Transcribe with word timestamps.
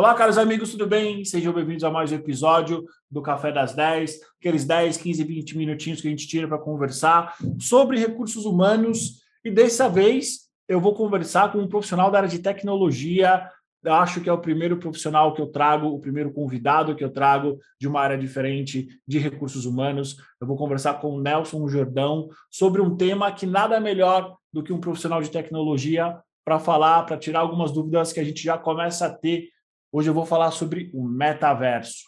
Olá, 0.00 0.14
caros 0.14 0.38
amigos, 0.38 0.70
tudo 0.70 0.86
bem? 0.86 1.26
Sejam 1.26 1.52
bem-vindos 1.52 1.84
a 1.84 1.90
mais 1.90 2.10
um 2.10 2.14
episódio 2.14 2.86
do 3.10 3.20
Café 3.20 3.52
das 3.52 3.74
10, 3.74 4.18
aqueles 4.40 4.64
10, 4.64 4.96
15, 4.96 5.24
20 5.24 5.58
minutinhos 5.58 6.00
que 6.00 6.08
a 6.08 6.10
gente 6.10 6.26
tira 6.26 6.48
para 6.48 6.56
conversar 6.56 7.36
sobre 7.58 7.98
recursos 7.98 8.46
humanos. 8.46 9.20
E 9.44 9.50
dessa 9.50 9.90
vez 9.90 10.48
eu 10.66 10.80
vou 10.80 10.94
conversar 10.94 11.52
com 11.52 11.58
um 11.58 11.68
profissional 11.68 12.10
da 12.10 12.16
área 12.16 12.30
de 12.30 12.38
tecnologia. 12.38 13.46
Acho 13.84 14.22
que 14.22 14.30
é 14.30 14.32
o 14.32 14.40
primeiro 14.40 14.78
profissional 14.78 15.34
que 15.34 15.42
eu 15.42 15.48
trago, 15.48 15.88
o 15.88 16.00
primeiro 16.00 16.32
convidado 16.32 16.96
que 16.96 17.04
eu 17.04 17.12
trago 17.12 17.58
de 17.78 17.86
uma 17.86 18.00
área 18.00 18.16
diferente 18.16 18.88
de 19.06 19.18
recursos 19.18 19.66
humanos. 19.66 20.16
Eu 20.40 20.46
vou 20.46 20.56
conversar 20.56 20.94
com 20.94 21.10
o 21.10 21.20
Nelson 21.20 21.68
Jordão 21.68 22.30
sobre 22.50 22.80
um 22.80 22.96
tema 22.96 23.30
que 23.32 23.44
nada 23.44 23.78
melhor 23.78 24.34
do 24.50 24.62
que 24.62 24.72
um 24.72 24.80
profissional 24.80 25.20
de 25.20 25.30
tecnologia 25.30 26.18
para 26.42 26.58
falar, 26.58 27.04
para 27.04 27.18
tirar 27.18 27.40
algumas 27.40 27.70
dúvidas 27.70 28.14
que 28.14 28.20
a 28.20 28.24
gente 28.24 28.42
já 28.42 28.56
começa 28.56 29.04
a 29.04 29.10
ter 29.10 29.50
Hoje 29.92 30.08
eu 30.08 30.14
vou 30.14 30.24
falar 30.24 30.52
sobre 30.52 30.88
o 30.94 31.02
metaverso. 31.02 32.04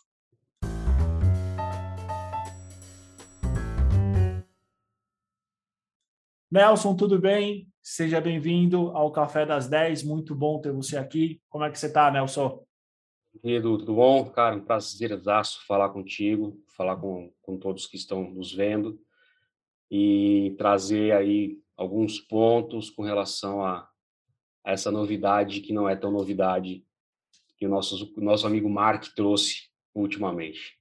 Nelson, 6.49 6.95
tudo 6.95 7.19
bem? 7.19 7.67
Seja 7.83 8.21
bem-vindo 8.21 8.91
ao 8.91 9.11
Café 9.11 9.45
das 9.45 9.67
10. 9.67 10.05
Muito 10.05 10.33
bom 10.33 10.61
ter 10.61 10.71
você 10.71 10.97
aqui. 10.97 11.43
Como 11.49 11.65
é 11.65 11.71
que 11.73 11.77
você 11.77 11.87
está, 11.87 12.09
Nelson? 12.09 12.65
Edu, 13.43 13.79
tudo 13.79 13.97
bom? 13.97 14.31
Cara, 14.31 14.55
um 14.55 14.65
prazerzaço 14.65 15.67
falar 15.67 15.89
contigo, 15.89 16.63
falar 16.77 16.99
com, 16.99 17.33
com 17.43 17.59
todos 17.59 17.89
que 17.89 17.97
estão 17.97 18.31
nos 18.31 18.55
vendo 18.55 18.97
e 19.91 20.55
trazer 20.57 21.11
aí 21.15 21.59
alguns 21.77 22.21
pontos 22.21 22.91
com 22.91 23.03
relação 23.03 23.65
a 23.65 23.91
essa 24.65 24.89
novidade 24.93 25.61
que 25.63 25.73
não 25.73 25.89
é 25.89 25.97
tão 25.97 26.13
novidade 26.13 26.87
que 27.63 27.67
o 27.67 27.71
nosso, 27.71 28.13
nosso 28.17 28.45
amigo 28.45 28.69
Mark 28.69 29.05
trouxe 29.15 29.69
ultimamente. 29.95 30.77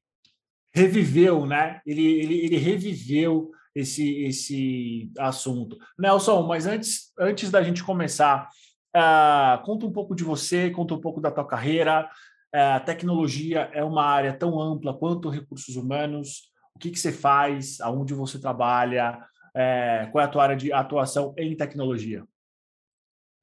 Reviveu, 0.73 1.45
né? 1.45 1.79
Ele, 1.85 2.03
ele, 2.03 2.39
ele 2.43 2.57
reviveu 2.57 3.51
esse, 3.75 4.23
esse 4.23 5.11
assunto. 5.19 5.77
Nelson, 5.99 6.41
mas 6.47 6.65
antes, 6.65 7.13
antes 7.19 7.51
da 7.51 7.61
gente 7.61 7.83
começar, 7.83 8.49
uh, 8.97 9.63
conta 9.63 9.85
um 9.85 9.91
pouco 9.91 10.15
de 10.15 10.23
você, 10.23 10.71
conta 10.71 10.95
um 10.95 10.99
pouco 10.99 11.21
da 11.21 11.29
tua 11.29 11.45
carreira. 11.45 12.09
Uh, 12.51 12.77
a 12.77 12.79
tecnologia 12.79 13.69
é 13.73 13.83
uma 13.83 14.03
área 14.03 14.33
tão 14.33 14.59
ampla 14.59 14.97
quanto 14.97 15.29
recursos 15.29 15.75
humanos. 15.75 16.51
O 16.75 16.79
que, 16.79 16.89
que 16.89 16.97
você 16.97 17.11
faz? 17.11 17.79
Aonde 17.79 18.15
você 18.15 18.39
trabalha? 18.39 19.23
Uh, 19.49 20.11
qual 20.11 20.23
é 20.23 20.25
a 20.25 20.29
tua 20.29 20.43
área 20.43 20.55
de 20.55 20.73
atuação 20.73 21.35
em 21.37 21.55
tecnologia? 21.55 22.25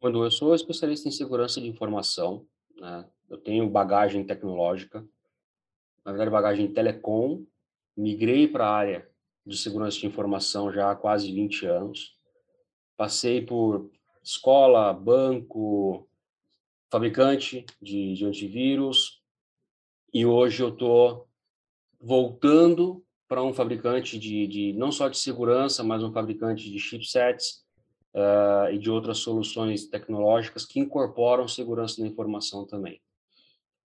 Quando 0.01 0.25
eu 0.25 0.31
sou 0.33 0.57
especialista 0.57 1.09
em 1.09 1.13
segurança 1.13 1.61
de 1.61 1.69
informação, 1.69 2.45
né? 2.79 3.09
Eu 3.29 3.37
tenho 3.37 3.69
bagagem 3.69 4.25
tecnológica, 4.25 5.07
na 6.05 6.13
verdade, 6.13 6.31
bagagem 6.31 6.73
telecom. 6.73 7.45
Migrei 7.97 8.49
para 8.49 8.67
a 8.67 8.75
área 8.75 9.11
de 9.45 9.57
segurança 9.57 9.99
de 9.99 10.07
informação 10.07 10.73
já 10.73 10.91
há 10.91 10.97
quase 10.97 11.31
20 11.33 11.67
anos. 11.67 12.17
Passei 12.97 13.45
por 13.45 13.91
escola, 14.23 14.93
banco, 14.93 16.09
fabricante 16.91 17.67
de, 17.81 18.15
de 18.15 18.25
antivírus, 18.25 19.23
e 20.13 20.25
hoje 20.25 20.63
eu 20.63 20.71
estou 20.71 21.29
voltando 22.01 23.05
para 23.29 23.43
um 23.43 23.53
fabricante 23.53 24.19
de, 24.19 24.47
de, 24.47 24.73
não 24.73 24.91
só 24.91 25.09
de 25.09 25.19
segurança, 25.19 25.85
mas 25.85 26.03
um 26.03 26.13
fabricante 26.13 26.71
de 26.71 26.79
chipsets 26.79 27.63
uh, 28.19 28.73
e 28.73 28.79
de 28.79 28.91
outras 28.91 29.19
soluções 29.19 29.87
tecnológicas 29.87 30.65
que 30.65 30.81
incorporam 30.81 31.47
segurança 31.47 32.01
da 32.01 32.07
informação 32.07 32.67
também. 32.67 33.01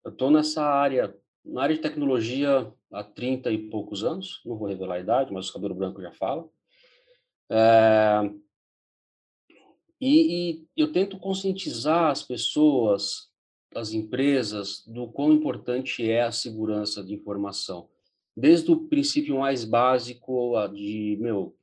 Eu 0.04 0.10
estou 0.10 0.30
nessa 0.30 0.62
área, 0.62 1.16
na 1.44 1.62
área 1.62 1.74
de 1.74 1.80
tecnologia 1.80 2.70
há 2.92 3.04
30 3.04 3.50
e 3.52 3.70
poucos 3.70 4.04
anos, 4.04 4.40
não 4.44 4.56
vou 4.56 4.68
revelar 4.68 4.96
a 4.96 5.00
idade, 5.00 5.32
mas 5.32 5.48
o 5.48 5.52
cabelo 5.52 5.74
branco 5.74 6.02
já 6.02 6.12
fala. 6.12 6.48
É, 7.50 8.30
e, 10.00 10.66
e 10.76 10.82
eu 10.82 10.92
tento 10.92 11.18
conscientizar 11.18 12.10
as 12.10 12.22
pessoas, 12.22 13.30
as 13.74 13.92
empresas, 13.92 14.84
do 14.86 15.08
quão 15.08 15.32
importante 15.32 16.08
é 16.10 16.22
a 16.22 16.32
segurança 16.32 17.02
de 17.02 17.14
informação. 17.14 17.88
Desde 18.36 18.70
o 18.70 18.88
princípio 18.88 19.38
mais 19.38 19.64
básico 19.64 20.52
de, 20.68 21.16
meu, 21.20 21.56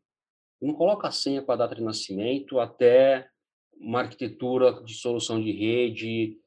não 0.61 0.73
coloca 0.73 1.07
a 1.07 1.11
senha 1.11 1.41
com 1.41 1.51
a 1.51 1.55
data 1.55 1.75
de 1.75 1.83
nascimento, 1.83 2.59
até 2.59 3.27
uma 3.73 4.01
arquitetura 4.01 4.83
de 4.83 4.94
solução 4.94 5.41
de 5.41 5.51
rede, 5.51 6.39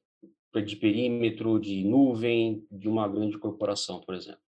de 0.65 0.77
perímetro, 0.77 1.59
de 1.59 1.83
nuvem, 1.83 2.65
de 2.71 2.89
uma 2.89 3.09
grande 3.09 3.37
corporação, 3.39 4.01
por 4.01 4.15
exemplo. 4.15 4.41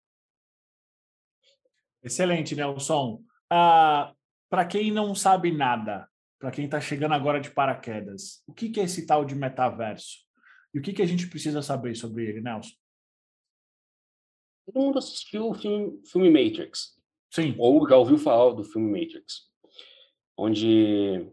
Excelente, 2.03 2.55
Nelson. 2.55 3.25
Ah, 3.51 4.15
para 4.49 4.65
quem 4.65 4.93
não 4.93 5.15
sabe 5.15 5.51
nada, 5.51 6.09
para 6.39 6.53
quem 6.53 6.67
está 6.67 6.81
chegando 6.81 7.15
agora 7.15 7.41
de 7.41 7.51
paraquedas, 7.51 8.45
o 8.47 8.53
que, 8.53 8.71
que 8.71 8.79
é 8.79 8.85
esse 8.85 9.05
tal 9.05 9.25
de 9.25 9.35
metaverso? 9.35 10.25
E 10.73 10.79
o 10.79 10.83
que, 10.83 10.93
que 10.93 11.03
a 11.03 11.07
gente 11.07 11.29
precisa 11.29 11.63
saber 11.63 11.97
sobre 11.97 12.27
ele, 12.27 12.41
Nelson? 12.41 12.75
Todo 14.67 14.85
mundo 14.85 14.99
assistiu 14.99 15.49
o 15.49 15.55
filme, 15.55 16.01
filme 16.07 16.31
Matrix. 16.31 16.97
Sim. 17.33 17.55
Ou 17.59 17.89
já 17.89 17.97
ouviu 17.97 18.19
falar 18.19 18.53
do 18.53 18.65
filme 18.65 19.01
Matrix, 19.01 19.51
onde 20.37 21.27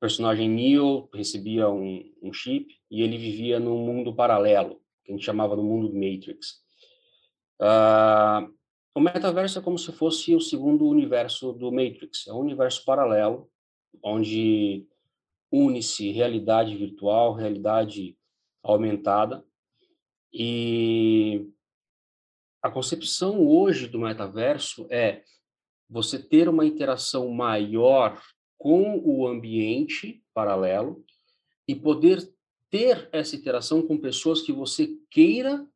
personagem 0.00 0.48
Neo 0.48 1.08
recebia 1.12 1.68
um, 1.68 2.10
um, 2.22 2.32
chip 2.32 2.74
e 2.90 3.02
ele 3.02 3.18
vivia 3.18 3.60
num 3.60 3.84
mundo 3.84 4.14
paralelo, 4.14 4.80
que 5.04 5.12
a 5.12 5.14
gente 5.14 5.24
chamava 5.24 5.54
no 5.54 5.62
mundo 5.62 5.92
Matrix. 5.92 6.62
Uh, 7.60 8.50
o 8.94 9.00
metaverso 9.00 9.58
é 9.58 9.62
como 9.62 9.78
se 9.78 9.92
fosse 9.92 10.34
o 10.34 10.40
segundo 10.40 10.88
universo 10.88 11.52
do 11.52 11.70
Matrix, 11.70 12.26
é 12.26 12.32
um 12.32 12.38
universo 12.38 12.82
paralelo, 12.84 13.50
onde 14.02 14.86
une-se 15.52 16.10
realidade 16.10 16.74
virtual, 16.76 17.34
realidade 17.34 18.16
aumentada, 18.62 19.44
e 20.32 21.46
a 22.62 22.70
concepção 22.70 23.46
hoje 23.46 23.86
do 23.86 23.98
metaverso 23.98 24.86
é 24.90 25.22
você 25.90 26.18
ter 26.18 26.48
uma 26.48 26.64
interação 26.64 27.28
maior 27.28 28.22
com 28.56 29.00
o 29.04 29.26
ambiente 29.26 30.22
paralelo 30.32 31.04
e 31.66 31.74
poder 31.74 32.32
ter 32.70 33.08
essa 33.10 33.34
interação 33.34 33.82
com 33.82 33.98
pessoas 33.98 34.40
que 34.40 34.52
você 34.52 34.96
queira 35.10 35.66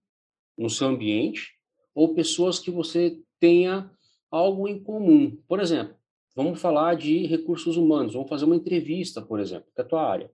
no 0.56 0.70
seu 0.70 0.88
ambiente 0.88 1.54
ou 1.94 2.14
pessoas 2.14 2.58
que 2.58 2.70
você 2.70 3.20
tenha 3.41 3.91
algo 4.30 4.69
em 4.69 4.82
comum. 4.82 5.36
Por 5.48 5.60
exemplo, 5.60 5.97
vamos 6.34 6.60
falar 6.60 6.94
de 6.94 7.26
recursos 7.26 7.76
humanos, 7.76 8.14
vamos 8.14 8.28
fazer 8.28 8.44
uma 8.44 8.56
entrevista, 8.56 9.20
por 9.20 9.41
exemplo, 9.41 9.70
que 9.75 9.81
é 9.81 9.84
a 9.84 9.88
tua 9.88 10.08
área. 10.08 10.31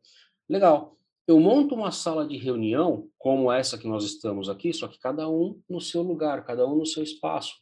Legal. 0.49 0.97
Eu 1.27 1.39
monto 1.39 1.77
uma 1.77 1.93
sala 1.93 2.27
de 2.27 2.37
reunião 2.37 3.09
como 3.17 3.53
essa 3.53 3.79
que 3.79 3.87
nós 3.87 4.05
estamos 4.05 4.49
aqui, 4.49 4.73
só 4.73 4.89
que 4.89 4.99
cada 4.99 5.29
um 5.29 5.61
no 5.69 5.81
seu 5.81 6.03
lugar, 6.03 6.45
cada 6.45 6.67
um 6.67 6.75
no 6.75 6.85
seu 6.85 7.05
espaço. 7.05 7.55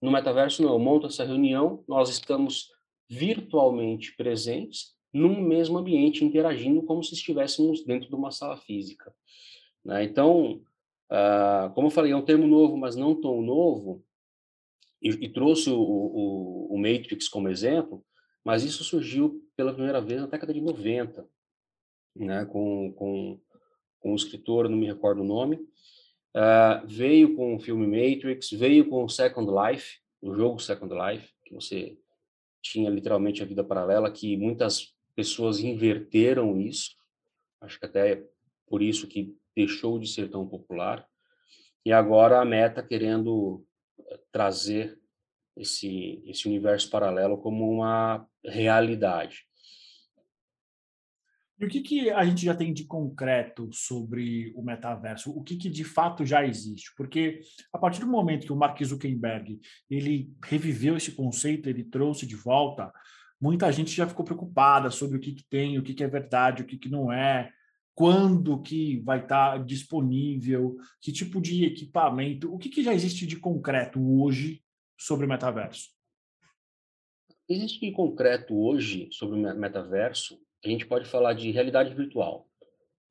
No 0.00 0.10
metaverso, 0.10 0.62
não. 0.62 0.72
Eu 0.72 0.78
monto 0.78 1.06
essa 1.06 1.24
reunião, 1.24 1.84
nós 1.86 2.08
estamos 2.08 2.70
virtualmente 3.08 4.14
presentes 4.16 4.94
num 5.12 5.40
mesmo 5.40 5.78
ambiente, 5.78 6.24
interagindo 6.24 6.82
como 6.82 7.02
se 7.02 7.14
estivéssemos 7.14 7.84
dentro 7.84 8.08
de 8.08 8.14
uma 8.14 8.30
sala 8.30 8.56
física. 8.56 9.12
Né? 9.84 10.04
Então, 10.04 10.62
uh, 11.10 11.72
como 11.74 11.88
eu 11.88 11.90
falei, 11.90 12.12
é 12.12 12.16
um 12.16 12.24
termo 12.24 12.46
novo, 12.46 12.76
mas 12.76 12.94
não 12.94 13.20
tão 13.20 13.42
novo, 13.42 14.04
e, 15.02 15.08
e 15.08 15.28
trouxe 15.28 15.70
o, 15.70 15.80
o, 15.80 16.74
o, 16.74 16.78
Matrix 16.78 17.28
como 17.28 17.48
exemplo, 17.48 18.04
mas 18.44 18.62
isso 18.62 18.84
surgiu 18.84 19.42
pela 19.56 19.72
primeira 19.72 20.00
vez 20.00 20.20
na 20.20 20.26
década 20.26 20.52
de 20.52 20.60
90, 20.60 21.26
né? 22.14 22.44
com, 22.46 22.92
com, 22.92 23.40
com 23.98 24.12
um 24.12 24.16
escritor, 24.16 24.68
não 24.68 24.76
me 24.76 24.86
recordo 24.86 25.22
o 25.22 25.26
nome, 25.26 25.58
uh, 26.36 26.86
veio 26.86 27.34
com 27.34 27.56
o 27.56 27.60
filme 27.60 27.86
Matrix, 27.86 28.50
veio 28.50 28.88
com 28.88 29.08
Second 29.08 29.50
Life, 29.50 29.98
o 30.20 30.34
jogo 30.34 30.60
Second 30.60 30.94
Life, 30.94 31.32
que 31.44 31.54
você 31.54 31.96
tinha 32.62 32.90
literalmente 32.90 33.42
a 33.42 33.46
vida 33.46 33.64
paralela, 33.64 34.10
que 34.10 34.36
muitas 34.36 34.94
pessoas 35.14 35.60
inverteram 35.60 36.60
isso, 36.60 36.96
acho 37.60 37.78
que 37.78 37.86
até 37.86 38.24
por 38.66 38.82
isso 38.82 39.06
que 39.06 39.36
deixou 39.56 39.98
de 39.98 40.08
ser 40.08 40.30
tão 40.30 40.46
popular, 40.46 41.06
e 41.84 41.92
agora 41.92 42.40
a 42.40 42.44
Meta 42.44 42.82
querendo 42.82 43.64
eh, 43.98 44.20
trazer 44.30 44.98
esse, 45.56 46.22
esse 46.26 46.46
universo 46.46 46.90
paralelo 46.90 47.38
como 47.38 47.68
uma 47.70 48.26
realidade. 48.44 49.46
E 51.60 51.66
o 51.66 51.68
que, 51.68 51.82
que 51.82 52.10
a 52.10 52.24
gente 52.24 52.42
já 52.42 52.54
tem 52.54 52.72
de 52.72 52.84
concreto 52.84 53.68
sobre 53.70 54.50
o 54.56 54.62
metaverso? 54.62 55.30
O 55.30 55.42
que, 55.42 55.56
que 55.56 55.68
de 55.68 55.84
fato 55.84 56.24
já 56.24 56.46
existe? 56.46 56.90
Porque 56.96 57.40
a 57.70 57.76
partir 57.76 58.00
do 58.00 58.06
momento 58.06 58.46
que 58.46 58.52
o 58.52 58.56
Mark 58.56 58.82
Zuckerberg 58.82 59.60
ele 59.90 60.32
reviveu 60.42 60.96
esse 60.96 61.12
conceito, 61.12 61.68
ele 61.68 61.84
trouxe 61.84 62.26
de 62.26 62.34
volta, 62.34 62.90
muita 63.38 63.70
gente 63.70 63.94
já 63.94 64.06
ficou 64.06 64.24
preocupada 64.24 64.90
sobre 64.90 65.18
o 65.18 65.20
que, 65.20 65.34
que 65.34 65.44
tem, 65.50 65.78
o 65.78 65.82
que, 65.82 65.92
que 65.92 66.02
é 66.02 66.08
verdade, 66.08 66.62
o 66.62 66.66
que, 66.66 66.78
que 66.78 66.88
não 66.88 67.12
é. 67.12 67.52
quando 67.94 68.62
que 68.62 68.98
vai 69.00 69.20
estar 69.20 69.62
disponível, 69.62 70.78
que 70.98 71.12
tipo 71.12 71.42
de 71.42 71.66
equipamento, 71.66 72.50
o 72.50 72.56
que, 72.56 72.70
que 72.70 72.82
já 72.82 72.94
existe 72.94 73.26
de 73.26 73.36
concreto 73.36 74.00
hoje 74.18 74.62
sobre 74.98 75.26
o 75.26 75.28
metaverso? 75.28 75.90
Existe 77.46 77.80
de 77.80 77.92
concreto 77.92 78.54
hoje 78.54 79.10
sobre 79.12 79.38
o 79.38 79.58
metaverso, 79.58 80.38
a 80.64 80.68
gente 80.68 80.86
pode 80.86 81.08
falar 81.08 81.32
de 81.34 81.50
realidade 81.50 81.94
virtual, 81.94 82.48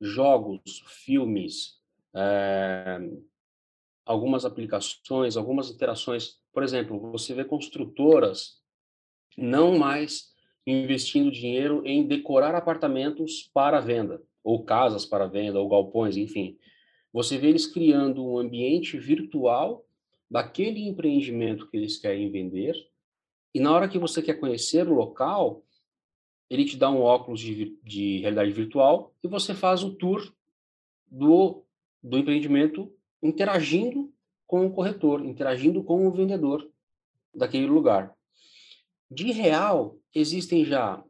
jogos, 0.00 0.62
filmes, 1.04 1.80
é, 2.14 2.98
algumas 4.04 4.44
aplicações, 4.44 5.36
algumas 5.36 5.70
interações. 5.70 6.38
Por 6.52 6.62
exemplo, 6.62 6.98
você 6.98 7.34
vê 7.34 7.44
construtoras 7.44 8.60
não 9.36 9.78
mais 9.78 10.30
investindo 10.66 11.30
dinheiro 11.30 11.82
em 11.84 12.06
decorar 12.06 12.54
apartamentos 12.54 13.50
para 13.52 13.80
venda, 13.80 14.22
ou 14.42 14.64
casas 14.64 15.04
para 15.04 15.26
venda, 15.26 15.60
ou 15.60 15.68
galpões, 15.68 16.16
enfim. 16.16 16.56
Você 17.12 17.38
vê 17.38 17.48
eles 17.48 17.66
criando 17.66 18.24
um 18.24 18.38
ambiente 18.38 18.98
virtual 18.98 19.84
daquele 20.30 20.86
empreendimento 20.86 21.68
que 21.68 21.76
eles 21.76 21.96
querem 21.96 22.30
vender, 22.30 22.74
e 23.52 23.58
na 23.58 23.72
hora 23.72 23.88
que 23.88 23.98
você 23.98 24.22
quer 24.22 24.34
conhecer 24.34 24.86
o 24.86 24.94
local, 24.94 25.64
ele 26.50 26.64
te 26.64 26.76
dá 26.76 26.90
um 26.90 27.00
óculos 27.00 27.40
de, 27.40 27.78
de 27.82 28.18
realidade 28.18 28.50
virtual 28.50 29.14
e 29.22 29.28
você 29.28 29.54
faz 29.54 29.84
o 29.84 29.94
tour 29.94 30.34
do, 31.08 31.64
do 32.02 32.18
empreendimento 32.18 32.92
interagindo 33.22 34.12
com 34.46 34.66
o 34.66 34.72
corretor, 34.72 35.24
interagindo 35.24 35.82
com 35.84 36.06
o 36.06 36.10
vendedor 36.10 36.68
daquele 37.32 37.66
lugar. 37.66 38.12
De 39.08 39.30
real, 39.30 39.96
existem 40.12 40.64
já 40.64 41.02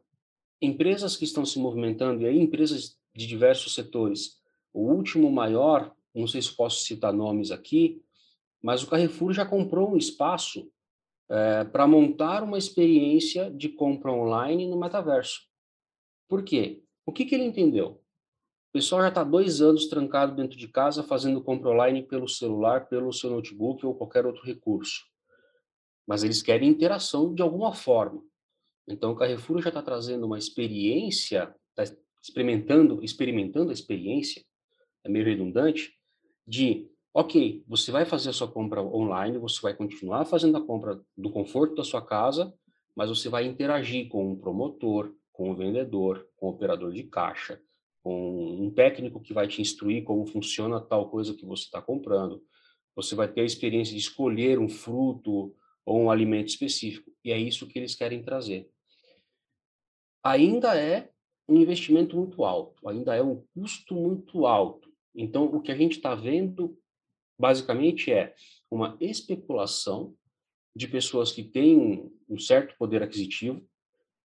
empresas 0.61 1.17
que 1.17 1.23
estão 1.23 1.43
se 1.43 1.57
movimentando, 1.57 2.21
e 2.21 2.27
aí 2.27 2.39
empresas 2.39 2.95
de 3.15 3.25
diversos 3.25 3.73
setores. 3.73 4.39
O 4.71 4.91
último 4.91 5.31
maior, 5.31 5.91
não 6.13 6.27
sei 6.27 6.41
se 6.41 6.55
posso 6.55 6.83
citar 6.83 7.11
nomes 7.11 7.49
aqui, 7.49 7.99
mas 8.61 8.83
o 8.83 8.87
Carrefour 8.87 9.33
já 9.33 9.43
comprou 9.43 9.91
um 9.91 9.97
espaço 9.97 10.69
é, 11.31 11.63
para 11.63 11.87
montar 11.87 12.43
uma 12.43 12.57
experiência 12.57 13.49
de 13.49 13.69
compra 13.69 14.11
online 14.11 14.67
no 14.67 14.79
metaverso. 14.79 15.41
Por 16.27 16.43
quê? 16.43 16.83
O 17.05 17.11
que, 17.11 17.25
que 17.25 17.33
ele 17.33 17.45
entendeu? 17.45 18.01
O 18.69 18.73
pessoal 18.73 19.01
já 19.01 19.07
está 19.07 19.23
dois 19.23 19.61
anos 19.61 19.87
trancado 19.87 20.35
dentro 20.35 20.57
de 20.57 20.67
casa 20.67 21.01
fazendo 21.01 21.41
compra 21.41 21.71
online 21.71 22.03
pelo 22.03 22.27
celular, 22.27 22.87
pelo 22.87 23.11
seu 23.11 23.29
notebook 23.29 23.85
ou 23.85 23.95
qualquer 23.95 24.25
outro 24.25 24.43
recurso 24.45 25.11
mas 26.11 26.23
eles 26.23 26.41
querem 26.41 26.67
interação 26.67 27.33
de 27.33 27.41
alguma 27.41 27.73
forma. 27.73 28.21
Então, 28.85 29.11
o 29.11 29.15
Carrefour 29.15 29.61
já 29.61 29.69
está 29.69 29.81
trazendo 29.81 30.25
uma 30.25 30.37
experiência, 30.37 31.55
está 31.69 31.95
experimentando, 32.21 33.03
experimentando 33.03 33.69
a 33.69 33.73
experiência, 33.73 34.43
é 35.05 35.09
meio 35.09 35.23
redundante, 35.23 35.93
de, 36.45 36.89
ok, 37.13 37.63
você 37.67 37.91
vai 37.91 38.05
fazer 38.05 38.29
a 38.29 38.33
sua 38.33 38.51
compra 38.51 38.81
online, 38.81 39.37
você 39.37 39.61
vai 39.61 39.73
continuar 39.73 40.25
fazendo 40.25 40.57
a 40.57 40.65
compra 40.65 40.99
do 41.17 41.31
conforto 41.31 41.75
da 41.75 41.83
sua 41.83 42.05
casa, 42.05 42.53
mas 42.95 43.09
você 43.09 43.29
vai 43.29 43.45
interagir 43.45 44.07
com 44.09 44.31
um 44.31 44.35
promotor, 44.35 45.13
com 45.31 45.49
o 45.49 45.51
um 45.53 45.55
vendedor, 45.55 46.27
com 46.37 46.47
o 46.47 46.49
um 46.49 46.53
operador 46.53 46.91
de 46.91 47.03
caixa, 47.03 47.61
com 48.03 48.65
um 48.65 48.71
técnico 48.71 49.21
que 49.21 49.33
vai 49.33 49.47
te 49.47 49.61
instruir 49.61 50.03
como 50.03 50.25
funciona 50.25 50.79
tal 50.79 51.09
coisa 51.09 51.33
que 51.33 51.45
você 51.45 51.63
está 51.63 51.81
comprando. 51.81 52.41
Você 52.95 53.15
vai 53.15 53.27
ter 53.27 53.41
a 53.41 53.45
experiência 53.45 53.93
de 53.93 53.99
escolher 53.99 54.59
um 54.59 54.67
fruto, 54.67 55.55
ou 55.85 55.99
um 55.99 56.11
alimento 56.11 56.49
específico. 56.49 57.11
E 57.23 57.31
é 57.31 57.37
isso 57.37 57.67
que 57.67 57.77
eles 57.77 57.95
querem 57.95 58.23
trazer. 58.23 58.69
Ainda 60.23 60.79
é 60.79 61.09
um 61.47 61.57
investimento 61.57 62.15
muito 62.15 62.43
alto, 62.45 62.87
ainda 62.87 63.15
é 63.15 63.21
um 63.21 63.43
custo 63.53 63.95
muito 63.95 64.45
alto. 64.45 64.89
Então, 65.13 65.45
o 65.45 65.61
que 65.61 65.71
a 65.71 65.75
gente 65.75 65.97
está 65.97 66.15
vendo, 66.15 66.77
basicamente, 67.41 68.11
é 68.11 68.33
uma 68.69 68.95
especulação 69.01 70.15
de 70.73 70.87
pessoas 70.87 71.31
que 71.31 71.43
têm 71.43 72.09
um 72.29 72.39
certo 72.39 72.77
poder 72.77 73.03
aquisitivo, 73.03 73.61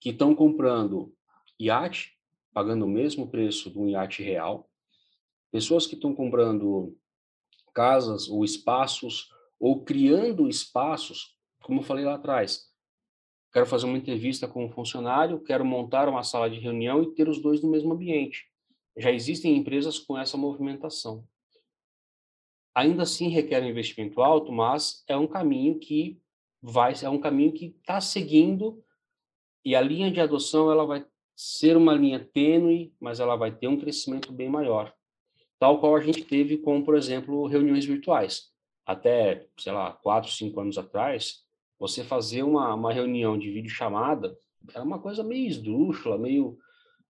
que 0.00 0.10
estão 0.10 0.34
comprando 0.34 1.14
iate, 1.60 2.18
pagando 2.52 2.84
o 2.84 2.88
mesmo 2.88 3.30
preço 3.30 3.70
de 3.70 3.78
um 3.78 3.88
iate 3.88 4.22
real, 4.22 4.68
pessoas 5.52 5.86
que 5.86 5.94
estão 5.94 6.12
comprando 6.12 6.98
casas 7.72 8.28
ou 8.28 8.44
espaços, 8.44 9.28
ou 9.60 9.84
criando 9.84 10.48
espaços 10.48 11.36
como 11.62 11.80
eu 11.80 11.84
falei 11.84 12.04
lá 12.04 12.14
atrás, 12.14 12.68
quero 13.52 13.66
fazer 13.66 13.86
uma 13.86 13.96
entrevista 13.96 14.48
com 14.48 14.64
um 14.64 14.70
funcionário, 14.70 15.40
quero 15.40 15.64
montar 15.64 16.08
uma 16.08 16.22
sala 16.22 16.50
de 16.50 16.58
reunião 16.58 17.02
e 17.02 17.14
ter 17.14 17.28
os 17.28 17.40
dois 17.40 17.62
no 17.62 17.70
mesmo 17.70 17.92
ambiente. 17.92 18.46
Já 18.96 19.10
existem 19.10 19.56
empresas 19.56 19.98
com 19.98 20.18
essa 20.18 20.36
movimentação. 20.36 21.24
Ainda 22.74 23.02
assim 23.02 23.28
requer 23.28 23.62
um 23.62 23.68
investimento 23.68 24.22
alto, 24.22 24.50
mas 24.50 25.04
é 25.06 25.16
um 25.16 25.26
caminho 25.26 25.78
que 25.78 26.20
vai, 26.60 26.94
é 27.02 27.08
um 27.08 27.18
caminho 27.18 27.52
que 27.52 27.76
está 27.80 28.00
seguindo 28.00 28.82
e 29.64 29.76
a 29.76 29.80
linha 29.80 30.10
de 30.10 30.20
adoção 30.20 30.70
ela 30.70 30.84
vai 30.84 31.04
ser 31.36 31.76
uma 31.76 31.94
linha 31.94 32.20
tênue, 32.20 32.94
mas 33.00 33.20
ela 33.20 33.36
vai 33.36 33.52
ter 33.52 33.68
um 33.68 33.78
crescimento 33.78 34.32
bem 34.32 34.48
maior, 34.48 34.94
tal 35.58 35.80
qual 35.80 35.96
a 35.96 36.00
gente 36.00 36.24
teve 36.24 36.58
com, 36.58 36.82
por 36.82 36.96
exemplo, 36.96 37.46
reuniões 37.46 37.84
virtuais. 37.84 38.50
Até, 38.84 39.46
sei 39.56 39.72
lá, 39.72 39.92
quatro, 39.92 40.30
cinco 40.30 40.60
anos 40.60 40.78
atrás, 40.78 41.44
você 41.78 42.02
fazer 42.02 42.42
uma, 42.42 42.74
uma 42.74 42.92
reunião 42.92 43.38
de 43.38 43.50
videochamada 43.50 44.36
era 44.74 44.84
uma 44.84 44.98
coisa 44.98 45.22
meio 45.22 45.48
esdrúxula, 45.48 46.18
meio. 46.18 46.58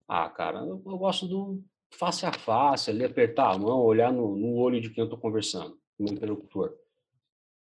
Ah, 0.08 0.28
cara, 0.28 0.60
eu, 0.60 0.82
eu 0.84 0.98
gosto 0.98 1.26
do 1.26 1.62
face 1.92 2.26
a 2.26 2.32
face, 2.32 2.90
ali 2.90 3.04
apertar 3.04 3.52
a 3.52 3.58
mão, 3.58 3.80
olhar 3.80 4.12
no, 4.12 4.36
no 4.36 4.56
olho 4.56 4.80
de 4.80 4.90
quem 4.90 5.02
eu 5.02 5.06
estou 5.06 5.18
conversando, 5.18 5.78
no 5.98 6.12
interlocutor. 6.12 6.74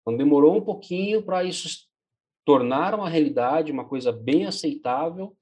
Então 0.01 0.15
demorou 0.15 0.57
um 0.57 0.61
pouquinho 0.61 1.23
para 1.23 1.43
isso 1.43 1.87
tornar 2.45 2.93
uma 2.93 3.09
realidade, 3.09 3.71
uma 3.71 3.85
coisa 3.85 4.11
bem 4.11 4.45
aceitável. 4.45 5.35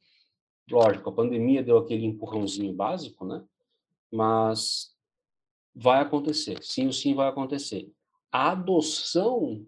Lógico, 0.70 1.10
a 1.10 1.14
pandemia 1.14 1.62
deu 1.62 1.78
aquele 1.78 2.06
empurrãozinho 2.06 2.74
básico, 2.74 3.26
né? 3.26 3.44
Mas 4.12 4.96
vai 5.76 6.02
acontecer, 6.02 6.64
sim 6.64 6.92
sim 6.92 7.14
vai 7.14 7.28
acontecer. 7.28 7.92
A 8.32 8.52
adoção 8.52 9.66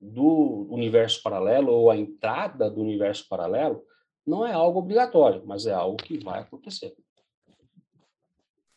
do 0.00 0.68
universo 0.70 1.22
paralelo 1.22 1.72
ou 1.72 1.90
a 1.90 1.96
entrada 1.96 2.70
do 2.70 2.80
universo 2.80 3.26
paralelo 3.28 3.82
não 4.24 4.46
é 4.46 4.52
algo 4.52 4.78
obrigatório, 4.78 5.42
mas 5.44 5.66
é 5.66 5.72
algo 5.72 5.96
que 5.96 6.22
vai 6.22 6.40
acontecer. 6.40 6.94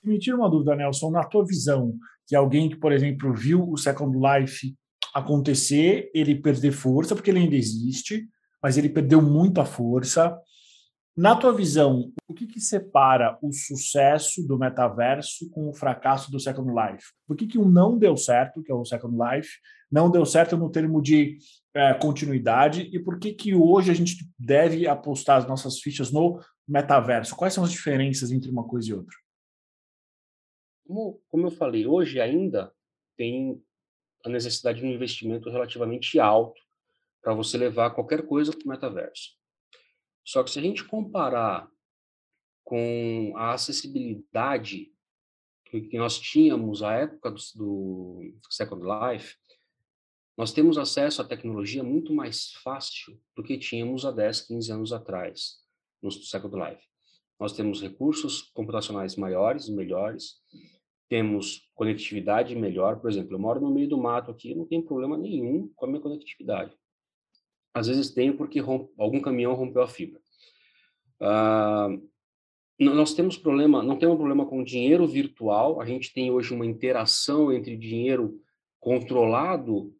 Me 0.04 0.18
tira 0.18 0.36
uma 0.36 0.50
dúvida, 0.50 0.76
Nelson, 0.76 1.12
na 1.12 1.24
tua 1.24 1.46
visão, 1.46 1.96
que 2.28 2.36
alguém 2.36 2.70
que, 2.70 2.76
por 2.76 2.92
exemplo, 2.92 3.34
viu 3.34 3.70
o 3.70 3.78
Second 3.78 4.18
Life 4.18 4.76
acontecer, 5.14 6.10
ele 6.14 6.36
perder 6.36 6.72
força, 6.72 7.16
porque 7.16 7.30
ele 7.30 7.40
ainda 7.40 7.56
existe, 7.56 8.28
mas 8.62 8.78
ele 8.78 8.90
perdeu 8.90 9.22
muita 9.22 9.66
força. 9.66 10.38
Na 11.16 11.36
tua 11.36 11.54
visão, 11.54 12.12
o 12.28 12.34
que, 12.34 12.48
que 12.48 12.60
separa 12.60 13.38
o 13.42 13.52
sucesso 13.52 14.48
do 14.48 14.58
metaverso 14.58 15.50
com 15.52 15.70
o 15.70 15.74
fracasso 15.74 16.32
do 16.32 16.40
Second 16.40 16.72
Life? 16.72 17.08
Por 17.28 17.36
que, 17.36 17.46
que 17.46 17.58
não 17.58 17.98
deu 17.98 18.16
certo, 18.16 18.64
que 18.64 18.72
é 18.72 18.76
o 18.76 18.86
Second 18.86 19.18
Life, 19.18 19.50
não 19.92 20.10
deu 20.10 20.26
certo 20.26 20.56
no 20.56 20.70
termo 20.72 21.02
de 21.02 21.38
é, 21.74 21.94
continuidade 21.94 22.90
e 22.94 23.00
por 23.00 23.20
que, 23.20 23.34
que 23.34 23.54
hoje 23.54 23.92
a 23.92 23.94
gente 23.94 24.26
deve 24.40 24.88
apostar 24.88 25.38
as 25.38 25.48
nossas 25.48 25.80
fichas 25.80 26.12
no 26.12 26.40
metaverso? 26.66 27.36
Quais 27.36 27.54
são 27.54 27.64
as 27.64 27.72
diferenças 27.72 28.32
entre 28.32 28.50
uma 28.50 28.64
coisa 28.64 28.90
e 28.90 28.94
outra? 28.94 29.21
Como, 30.92 31.24
como 31.30 31.48
eu 31.48 31.52
falei, 31.52 31.88
hoje 31.88 32.20
ainda 32.20 32.70
tem 33.16 33.64
a 34.26 34.30
necessidade 34.30 34.82
de 34.82 34.86
um 34.86 34.92
investimento 34.92 35.50
relativamente 35.50 36.20
alto 36.20 36.62
para 37.22 37.34
você 37.34 37.58
levar 37.58 37.92
qualquer 37.92 38.28
coisa 38.28 38.52
para 38.52 38.66
o 38.66 38.68
metaverso. 38.68 39.38
Só 40.22 40.44
que 40.44 40.52
se 40.52 40.60
a 40.60 40.62
gente 40.62 40.84
comparar 40.84 41.72
com 42.66 43.32
a 43.38 43.54
acessibilidade 43.54 44.92
que 45.64 45.98
nós 45.98 46.20
tínhamos 46.20 46.84
à 46.84 46.96
época 46.96 47.32
do, 47.32 47.38
do 47.56 48.54
Second 48.54 48.84
Life, 48.84 49.38
nós 50.38 50.52
temos 50.52 50.78
acesso 50.78 51.22
à 51.22 51.26
tecnologia 51.26 51.86
muito 51.86 52.14
mais 52.14 52.52
fácil 52.56 53.18
do 53.34 53.42
que 53.42 53.58
tínhamos 53.58 54.06
há 54.06 54.12
10, 54.12 54.42
15 54.42 54.72
anos 54.74 54.92
atrás, 54.92 55.62
no 56.02 56.12
Second 56.12 56.54
Life. 56.54 56.84
Nós 57.40 57.54
temos 57.54 57.82
recursos 57.82 58.42
computacionais 58.54 59.16
maiores, 59.16 59.70
melhores, 59.70 60.42
temos 61.12 61.70
conectividade 61.76 62.56
melhor. 62.56 63.02
Por 63.02 63.12
exemplo, 63.12 63.36
eu 63.36 63.40
moro 63.40 63.60
no 63.60 63.70
meio 63.70 63.90
do 63.90 63.98
mato 63.98 64.32
aqui, 64.32 64.56
não 64.56 64.66
tem 64.66 64.82
problema 64.82 65.18
nenhum 65.18 65.70
com 65.76 65.86
a 65.86 65.90
minha 65.90 66.00
conectividade. 66.00 66.74
Às 67.74 67.88
vezes 67.88 68.12
tenho 68.12 68.38
porque 68.38 68.62
algum 68.98 69.20
caminhão 69.20 69.54
rompeu 69.54 69.82
a 69.82 69.90
fibra. 69.90 70.22
Uh, 71.20 72.10
nós 72.80 73.14
temos 73.14 73.38
problema, 73.38 73.84
não 73.84 73.98
temos 73.98 74.16
problema 74.16 74.46
com 74.46 74.64
dinheiro 74.64 75.06
virtual. 75.06 75.82
A 75.82 75.86
gente 75.86 76.14
tem 76.14 76.32
hoje 76.32 76.54
uma 76.54 76.66
interação 76.66 77.52
entre 77.52 77.76
dinheiro 77.76 78.40
controlado 78.80 79.94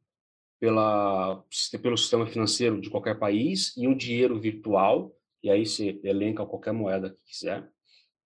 pela, 0.62 1.44
pelo 1.82 1.98
sistema 1.98 2.26
financeiro 2.26 2.80
de 2.80 2.90
qualquer 2.90 3.20
país 3.20 3.76
e 3.76 3.86
um 3.86 3.98
dinheiro 3.98 4.40
virtual, 4.40 5.14
e 5.44 5.50
aí 5.50 5.66
você 5.66 6.00
elenca 6.06 6.46
qualquer 6.46 6.72
moeda 6.72 7.10
que 7.10 7.26
quiser. 7.26 7.70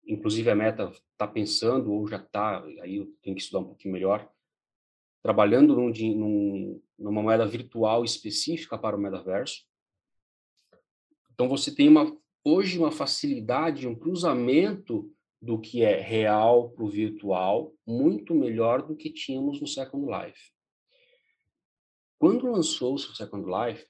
Inclusive 0.06 0.50
a 0.50 0.56
Meta 0.56 0.92
está 1.12 1.28
pensando, 1.28 1.92
ou 1.92 2.08
já 2.08 2.18
está, 2.18 2.64
aí 2.82 2.98
eu 2.98 3.08
tenho 3.22 3.36
que 3.36 3.42
estudar 3.42 3.60
um 3.60 3.68
pouquinho 3.68 3.94
melhor, 3.94 4.30
trabalhando 5.22 5.76
num, 5.76 5.90
num, 5.90 6.82
numa 6.98 7.22
moeda 7.22 7.46
virtual 7.46 8.04
específica 8.04 8.78
para 8.78 8.96
o 8.96 9.00
metaverso. 9.00 9.66
Então, 11.34 11.50
você 11.50 11.74
tem 11.74 11.88
uma, 11.90 12.16
hoje 12.44 12.78
uma 12.78 12.92
facilidade, 12.92 13.88
um 13.88 13.96
cruzamento 13.96 15.12
do 15.42 15.60
que 15.60 15.84
é 15.84 16.00
real 16.00 16.70
para 16.72 16.84
o 16.84 16.90
virtual 16.90 17.74
muito 17.86 18.34
melhor 18.34 18.82
do 18.82 18.96
que 18.96 19.12
tínhamos 19.12 19.60
no 19.60 19.68
Second 19.68 20.06
Life. 20.06 20.52
Quando 22.18 22.52
lançou-se 22.52 23.08
o 23.08 23.16
Second 23.16 23.46
Life, 23.46 23.86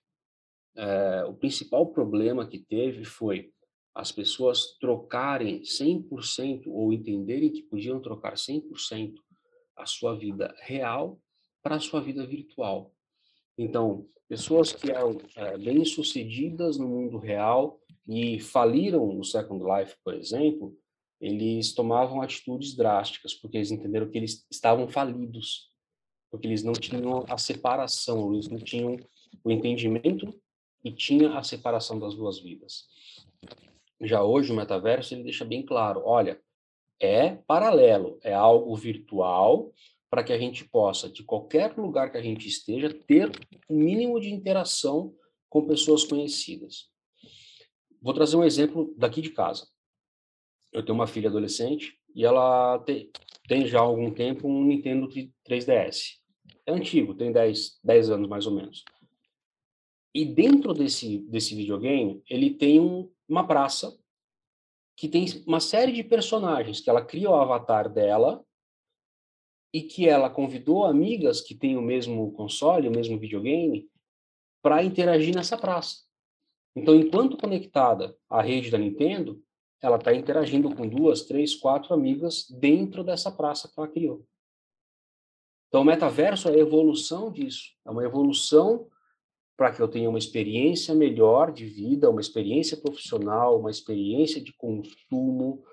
é, 0.76 1.24
o 1.26 1.34
principal 1.34 1.88
problema 1.92 2.48
que 2.48 2.60
teve 2.60 3.06
foi 3.06 3.54
as 3.96 4.12
pessoas 4.12 4.78
trocarem 4.78 5.62
100% 5.62 6.64
ou 6.68 6.92
entenderem 6.92 7.50
que 7.50 7.64
podiam 7.64 8.02
trocar 8.02 8.34
100% 8.34 9.16
a 9.78 9.86
sua 9.86 10.14
vida 10.14 10.54
real 10.60 11.18
para 11.64 11.76
a 11.76 11.80
sua 11.80 12.02
vida 12.02 12.28
virtual. 12.28 12.94
Então, 13.58 14.06
pessoas 14.28 14.74
que 14.74 14.92
eram 14.92 15.18
é, 15.38 15.58
bem-sucedidas 15.58 16.78
no 16.78 16.88
mundo 16.88 17.18
real 17.18 17.80
e 18.06 18.38
faliram 18.40 19.14
no 19.14 19.24
Second 19.24 19.64
Life, 19.64 19.96
por 20.04 20.14
exemplo, 20.14 20.78
eles 21.20 21.74
tomavam 21.74 22.22
atitudes 22.22 22.76
drásticas, 22.76 23.34
porque 23.34 23.58
eles 23.58 23.72
entenderam 23.72 24.10
que 24.10 24.18
eles 24.18 24.46
estavam 24.52 24.90
falidos, 24.90 25.72
porque 26.30 26.48
eles 26.48 26.64
não 26.64 26.74
tinham 26.74 27.26
a 27.30 27.38
separação, 27.38 28.34
eles 28.34 28.50
não 28.50 28.60
tinham 28.60 28.98
o 29.42 29.50
entendimento 29.50 30.38
e 30.84 30.92
tinha 30.92 31.38
a 31.38 31.44
separação 31.44 31.98
das 31.98 32.14
duas 32.14 32.40
vidas. 32.40 32.88
Já 34.02 34.24
hoje 34.24 34.52
o 34.52 34.56
metaverso 34.56 35.14
ele 35.14 35.24
deixa 35.24 35.46
bem 35.46 35.66
claro, 35.66 36.02
olha, 36.06 36.40
é 37.00 37.36
paralelo, 37.48 38.20
é 38.24 38.34
algo 38.34 38.76
virtual 38.76 39.74
para 40.10 40.24
que 40.24 40.34
a 40.34 40.38
gente 40.38 40.64
possa, 40.66 41.10
de 41.10 41.24
qualquer 41.24 41.78
lugar 41.78 42.12
que 42.12 42.18
a 42.18 42.22
gente 42.22 42.48
esteja, 42.48 42.90
ter 42.90 43.30
o 43.68 43.74
um 43.74 43.80
mínimo 43.80 44.20
de 44.20 44.34
interação 44.34 45.14
com 45.50 45.68
pessoas 45.68 46.04
conhecidas. 46.04 46.90
Vou 48.02 48.14
trazer 48.14 48.38
um 48.38 48.44
exemplo 48.44 48.94
daqui 48.98 49.22
de 49.22 49.32
casa. 49.32 49.68
Eu 50.72 50.84
tenho 50.84 50.96
uma 50.96 51.08
filha 51.08 51.30
adolescente 51.30 51.98
e 52.14 52.24
ela 52.24 52.80
tem, 52.80 53.10
tem 53.48 53.66
já 53.66 53.80
há 53.80 53.84
algum 53.84 54.12
tempo 54.12 54.48
um 54.48 54.64
Nintendo 54.64 55.08
3DS. 55.48 56.18
É 56.66 56.72
antigo, 56.72 57.14
tem 57.16 57.32
10, 57.32 57.80
10 57.84 58.10
anos 58.12 58.30
mais 58.30 58.46
ou 58.46 58.54
menos. 58.54 58.84
E 60.14 60.24
dentro 60.24 60.74
desse, 60.74 61.20
desse 61.30 61.56
videogame, 61.56 62.22
ele 62.30 62.54
tem 62.54 62.80
um, 62.80 63.12
uma 63.28 63.46
praça 63.46 63.98
que 64.96 65.10
tem 65.10 65.26
uma 65.46 65.60
série 65.60 65.92
de 65.92 66.04
personagens 66.04 66.80
que 66.80 66.90
ela 66.90 67.04
cria 67.04 67.30
o 67.30 67.36
avatar 67.36 67.90
dela 67.90 68.46
e 69.74 69.82
que 69.82 70.08
ela 70.08 70.30
convidou 70.30 70.86
amigas 70.86 71.42
que 71.42 71.54
têm 71.54 71.78
o 71.78 71.82
mesmo 71.82 72.32
console, 72.32 72.88
o 72.88 72.92
mesmo 72.92 73.20
videogame, 73.20 73.90
para 74.62 74.84
interagir 74.84 75.36
nessa 75.36 75.58
praça. 75.58 76.06
Então, 76.76 76.96
enquanto 76.96 77.38
conectada 77.38 78.18
à 78.30 78.42
rede 78.42 78.72
da 78.72 78.78
Nintendo, 78.78 79.44
ela 79.82 79.98
está 79.98 80.14
interagindo 80.14 80.74
com 80.74 80.88
duas, 80.88 81.24
três, 81.24 81.56
quatro 81.56 81.94
amigas 81.94 82.50
dentro 82.50 83.04
dessa 83.04 83.32
praça 83.32 83.68
que 83.68 83.78
ela 83.78 83.88
criou. 83.88 84.26
Então, 85.68 85.82
o 85.82 85.86
metaverso 85.86 86.48
é 86.48 86.54
a 86.54 86.58
evolução 86.58 87.32
disso, 87.32 87.74
é 87.86 87.92
uma 87.92 88.04
evolução 88.04 88.90
para 89.58 89.72
que 89.72 89.82
eu 89.82 89.88
tenha 89.88 90.10
uma 90.10 90.20
experiência 90.20 90.94
melhor 90.94 91.52
de 91.52 91.66
vida, 91.66 92.10
uma 92.10 92.22
experiência 92.22 92.76
profissional, 92.78 93.60
uma 93.60 93.72
experiência 93.72 94.42
de 94.42 94.54
consumo. 94.54 95.64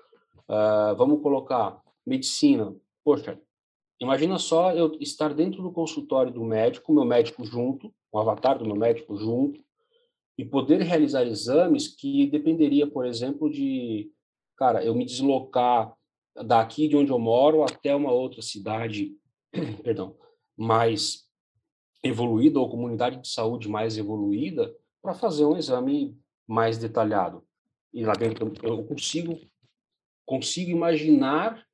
Uh, 0.47 0.95
vamos 0.95 1.21
colocar 1.21 1.81
medicina. 2.05 2.75
Poxa, 3.03 3.39
imagina 3.99 4.37
só 4.39 4.71
eu 4.71 4.97
estar 4.99 5.33
dentro 5.33 5.61
do 5.61 5.71
consultório 5.71 6.31
do 6.31 6.43
médico, 6.43 6.93
meu 6.93 7.05
médico 7.05 7.43
junto, 7.43 7.93
o 8.11 8.19
avatar 8.19 8.57
do 8.57 8.65
meu 8.65 8.75
médico 8.75 9.17
junto, 9.17 9.61
e 10.37 10.45
poder 10.45 10.81
realizar 10.81 11.25
exames 11.25 11.87
que 11.87 12.27
dependeria, 12.27 12.87
por 12.87 13.05
exemplo, 13.05 13.49
de, 13.49 14.11
cara, 14.57 14.83
eu 14.83 14.95
me 14.95 15.05
deslocar 15.05 15.93
daqui 16.35 16.87
de 16.87 16.95
onde 16.95 17.11
eu 17.11 17.19
moro 17.19 17.63
até 17.63 17.95
uma 17.95 18.11
outra 18.11 18.41
cidade, 18.41 19.15
perdão, 19.83 20.15
mais 20.57 21.22
evoluída 22.03 22.59
ou 22.59 22.69
comunidade 22.69 23.21
de 23.21 23.27
saúde 23.27 23.69
mais 23.69 23.97
evoluída 23.97 24.75
para 25.01 25.13
fazer 25.13 25.45
um 25.45 25.57
exame 25.57 26.17
mais 26.45 26.77
detalhado. 26.77 27.43
E 27.93 28.03
lá 28.03 28.13
dentro 28.13 28.51
eu 28.61 28.83
consigo 28.83 29.39
consigo 30.25 30.71
imaginar 30.71 31.65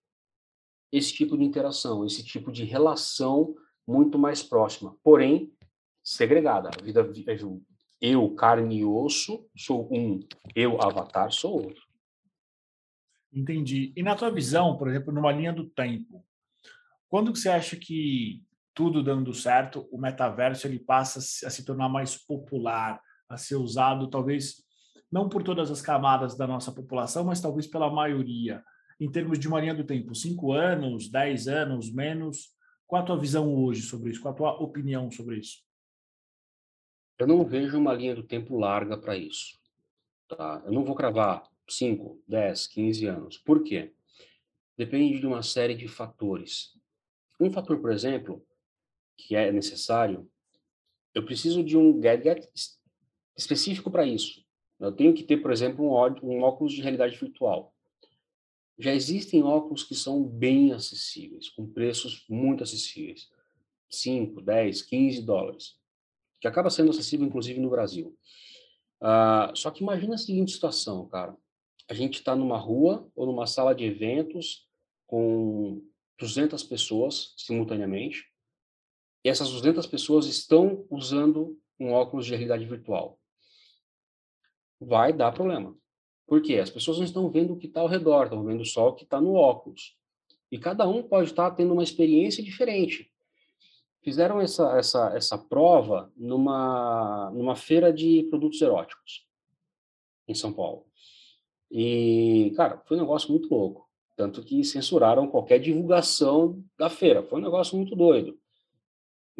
esse 0.92 1.14
tipo 1.14 1.38
de 1.38 1.44
interação, 1.44 2.06
esse 2.06 2.24
tipo 2.24 2.52
de 2.52 2.64
relação 2.64 3.56
muito 3.88 4.18
mais 4.18 4.42
próxima, 4.42 4.98
porém 5.04 5.54
segregada. 6.04 6.70
A 6.70 6.84
vida 6.84 7.08
eu 8.02 8.34
carne 8.34 8.80
e 8.80 8.86
osso 8.86 9.48
sou 9.56 9.88
um, 9.92 10.20
eu 10.56 10.82
avatar 10.82 11.32
sou 11.32 11.64
outro. 11.64 11.88
Entendi. 13.32 13.94
E 13.96 14.02
na 14.02 14.16
tua 14.16 14.32
visão, 14.32 14.78
por 14.78 14.88
exemplo, 14.88 15.14
numa 15.14 15.32
linha 15.32 15.54
do 15.54 15.70
tempo, 15.70 16.26
quando 17.08 17.32
que 17.32 17.40
você 17.40 17.50
acha 17.50 17.76
que 17.76 18.44
tudo 18.80 19.04
dando 19.04 19.34
certo, 19.34 19.90
o 19.92 20.00
metaverso 20.00 20.66
ele 20.66 20.80
passa 20.80 21.20
a 21.20 21.50
se 21.50 21.66
tornar 21.66 21.90
mais 21.90 22.16
popular, 22.16 23.02
a 23.28 23.36
ser 23.36 23.58
usado 23.58 24.10
talvez 24.10 24.64
não 25.12 25.28
por 25.28 25.44
todas 25.44 25.70
as 25.70 25.82
camadas 25.82 26.38
da 26.38 26.48
nossa 26.48 26.72
população, 26.72 27.26
mas 27.26 27.42
talvez 27.42 27.68
pela 27.68 27.92
maioria. 27.92 28.64
Em 28.98 29.12
termos 29.12 29.38
de 29.38 29.50
uma 29.50 29.60
linha 29.60 29.76
do 29.76 29.84
tempo, 29.84 30.16
cinco 30.16 30.54
anos, 30.54 31.10
dez 31.10 31.50
anos, 31.50 31.92
menos. 31.92 32.56
Qual 32.88 33.02
a 33.02 33.06
tua 33.06 33.20
visão 33.20 33.54
hoje 33.54 33.82
sobre 33.82 34.12
isso? 34.12 34.22
Qual 34.22 34.34
a 34.34 34.38
tua 34.38 34.52
opinião 34.64 35.12
sobre 35.12 35.40
isso? 35.40 35.58
Eu 37.18 37.28
não 37.28 37.44
vejo 37.44 37.78
uma 37.78 37.94
linha 37.94 38.16
do 38.16 38.24
tempo 38.24 38.58
larga 38.58 38.98
para 38.98 39.18
isso. 39.18 39.60
Tá? 40.30 40.64
Eu 40.66 40.72
não 40.72 40.86
vou 40.86 40.96
cravar 40.96 41.44
5, 41.68 42.24
10, 42.26 42.68
15 42.68 43.06
anos. 43.08 43.38
Por 43.40 43.62
quê? 43.62 43.94
Depende 44.78 45.20
de 45.20 45.28
uma 45.28 45.44
série 45.44 45.76
de 45.76 45.90
fatores. 45.90 46.80
Um 47.38 47.52
fator, 47.52 47.78
por 47.82 47.92
exemplo, 47.92 48.42
que 49.28 49.36
é 49.36 49.52
necessário, 49.52 50.30
eu 51.14 51.26
preciso 51.26 51.64
de 51.64 51.78
um 51.78 52.00
gadget 52.00 52.48
específico 53.36 53.92
para 53.92 54.06
isso. 54.06 54.44
Eu 54.80 54.92
tenho 54.92 55.14
que 55.14 55.24
ter, 55.24 55.38
por 55.38 55.52
exemplo, 55.52 55.86
um, 55.86 56.42
óculos 56.42 56.74
de 56.74 56.82
realidade 56.82 57.18
virtual. 57.18 57.74
Já 58.78 58.94
existem 58.94 59.44
óculos 59.44 59.84
que 59.84 59.94
são 59.94 60.24
bem 60.24 60.72
acessíveis, 60.72 61.50
com 61.50 61.68
preços 61.68 62.26
muito 62.30 62.64
acessíveis. 62.64 63.30
5, 63.90 64.42
10, 64.42 64.84
15 64.84 65.22
dólares. 65.24 65.76
Que 66.40 66.48
acaba 66.48 66.70
sendo 66.70 66.92
acessível, 66.92 67.28
inclusive, 67.28 67.60
no 67.60 67.70
Brasil. 67.70 68.18
Uh, 69.02 69.56
só 69.56 69.72
que 69.72 69.84
imagina 69.84 70.16
a 70.16 70.18
seguinte 70.18 70.54
situação, 70.54 71.08
cara. 71.10 71.36
A 71.90 71.94
gente 71.94 72.20
está 72.20 72.36
numa 72.36 72.58
rua 72.58 73.10
ou 73.16 73.26
numa 73.26 73.48
sala 73.48 73.76
de 73.76 73.84
eventos 73.84 74.70
com 75.08 75.82
200 76.20 76.64
pessoas 76.64 77.34
simultaneamente 77.36 78.30
essas 79.30 79.52
200 79.52 79.86
pessoas 79.88 80.26
estão 80.26 80.86
usando 80.90 81.58
um 81.80 81.92
óculos 81.92 82.26
de 82.26 82.32
realidade 82.32 82.66
virtual. 82.66 83.18
Vai 84.80 85.14
dar 85.14 85.32
problema. 85.32 85.76
Por 86.28 86.42
quê? 86.42 86.56
As 86.56 86.70
pessoas 86.70 86.98
não 86.98 87.06
estão 87.06 87.30
vendo 87.30 87.54
o 87.54 87.58
que 87.58 87.68
está 87.68 87.82
ao 87.82 87.88
redor, 87.88 88.26
estão 88.26 88.44
vendo 88.44 88.64
só 88.66 88.90
o 88.90 88.94
que 88.94 89.04
está 89.04 89.20
no 89.20 89.34
óculos. 89.34 89.96
E 90.52 90.58
cada 90.58 90.88
um 90.88 91.04
pode 91.04 91.30
estar 91.30 91.50
tá 91.50 91.56
tendo 91.56 91.74
uma 91.74 91.84
experiência 91.84 92.44
diferente. 92.44 93.12
Fizeram 94.02 94.40
essa, 94.40 94.78
essa, 94.78 95.16
essa 95.16 95.38
prova 95.38 96.12
numa, 96.16 97.32
numa 97.32 97.56
feira 97.56 97.92
de 97.92 98.24
produtos 98.30 98.62
eróticos, 98.62 99.28
em 100.28 100.34
São 100.34 100.54
Paulo. 100.54 100.86
E, 101.70 102.54
cara, 102.56 102.82
foi 102.86 102.98
um 102.98 103.02
negócio 103.02 103.30
muito 103.30 103.50
louco. 103.54 103.88
Tanto 104.16 104.44
que 104.44 104.64
censuraram 104.64 105.28
qualquer 105.28 105.60
divulgação 105.60 106.64
da 106.78 106.90
feira. 106.90 107.24
Foi 107.24 107.40
um 107.40 107.44
negócio 107.44 107.76
muito 107.78 107.96
doido 107.96 108.40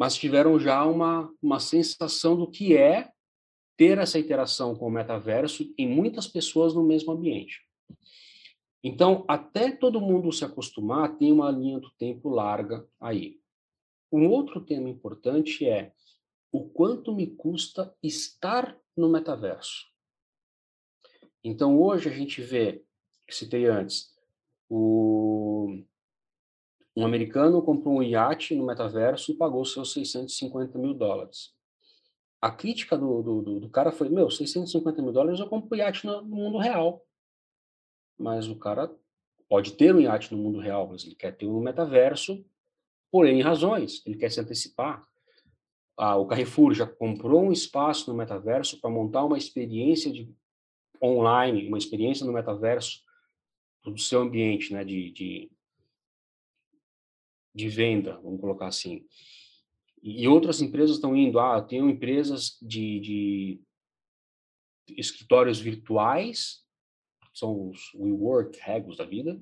mas 0.00 0.16
tiveram 0.16 0.58
já 0.58 0.82
uma, 0.86 1.30
uma 1.42 1.60
sensação 1.60 2.34
do 2.34 2.50
que 2.50 2.74
é 2.74 3.12
ter 3.76 3.98
essa 3.98 4.18
interação 4.18 4.74
com 4.74 4.86
o 4.86 4.90
metaverso 4.90 5.74
em 5.76 5.86
muitas 5.86 6.26
pessoas 6.26 6.72
no 6.72 6.82
mesmo 6.82 7.12
ambiente. 7.12 7.60
Então, 8.82 9.26
até 9.28 9.70
todo 9.70 10.00
mundo 10.00 10.32
se 10.32 10.42
acostumar, 10.42 11.18
tem 11.18 11.30
uma 11.30 11.50
linha 11.50 11.78
do 11.78 11.90
tempo 11.98 12.30
larga 12.30 12.88
aí. 12.98 13.38
Um 14.10 14.26
outro 14.30 14.64
tema 14.64 14.88
importante 14.88 15.68
é 15.68 15.92
o 16.50 16.66
quanto 16.70 17.14
me 17.14 17.26
custa 17.26 17.94
estar 18.02 18.80
no 18.96 19.10
metaverso. 19.10 19.86
Então, 21.44 21.78
hoje 21.78 22.08
a 22.08 22.12
gente 22.12 22.40
vê, 22.40 22.82
citei 23.28 23.66
antes, 23.66 24.16
o, 24.66 25.84
um 26.96 27.04
americano 27.04 27.62
comprou 27.62 27.98
um 27.98 28.02
iate 28.02 28.54
no 28.54 28.66
metaverso 28.66 29.32
e 29.32 29.36
pagou 29.36 29.64
seus 29.64 29.92
650 29.92 30.78
mil 30.78 30.94
dólares. 30.94 31.54
A 32.40 32.50
crítica 32.50 32.96
do, 32.96 33.22
do, 33.22 33.60
do 33.60 33.68
cara 33.68 33.92
foi: 33.92 34.08
meu, 34.08 34.30
650 34.30 35.02
mil 35.02 35.12
dólares 35.12 35.40
eu 35.40 35.48
compro 35.48 35.76
iate 35.76 36.06
no, 36.06 36.22
no 36.22 36.36
mundo 36.36 36.58
real. 36.58 37.04
Mas 38.18 38.48
o 38.48 38.56
cara 38.56 38.90
pode 39.48 39.72
ter 39.72 39.94
um 39.94 40.00
iate 40.00 40.34
no 40.34 40.42
mundo 40.42 40.58
real, 40.58 40.88
mas 40.88 41.04
ele 41.04 41.14
quer 41.14 41.36
ter 41.36 41.46
um 41.46 41.54
no 41.54 41.60
metaverso, 41.60 42.44
por 43.10 43.26
N 43.26 43.42
razões, 43.42 44.02
ele 44.06 44.16
quer 44.16 44.30
se 44.30 44.40
antecipar. 44.40 45.04
Ah, 45.96 46.16
o 46.16 46.26
Carrefour 46.26 46.72
já 46.72 46.86
comprou 46.86 47.42
um 47.42 47.52
espaço 47.52 48.10
no 48.10 48.16
metaverso 48.16 48.80
para 48.80 48.88
montar 48.88 49.24
uma 49.24 49.36
experiência 49.36 50.10
de 50.10 50.32
online, 51.02 51.66
uma 51.66 51.78
experiência 51.78 52.24
no 52.24 52.32
metaverso 52.32 53.02
do 53.82 53.98
seu 53.98 54.20
ambiente, 54.20 54.72
né, 54.72 54.84
de, 54.84 55.10
de, 55.10 55.50
de 57.54 57.68
venda, 57.68 58.18
vamos 58.22 58.40
colocar 58.40 58.66
assim. 58.66 59.04
E 60.02 60.26
outras 60.26 60.62
empresas 60.62 60.96
estão 60.96 61.14
indo, 61.14 61.38
ah, 61.38 61.60
tenho 61.60 61.88
empresas 61.88 62.56
de, 62.62 63.00
de 63.00 63.60
escritórios 64.96 65.60
virtuais, 65.60 66.64
são 67.34 67.68
os 67.68 67.92
WeWork, 67.94 68.58
Regos 68.60 68.96
da 68.96 69.04
vida, 69.04 69.40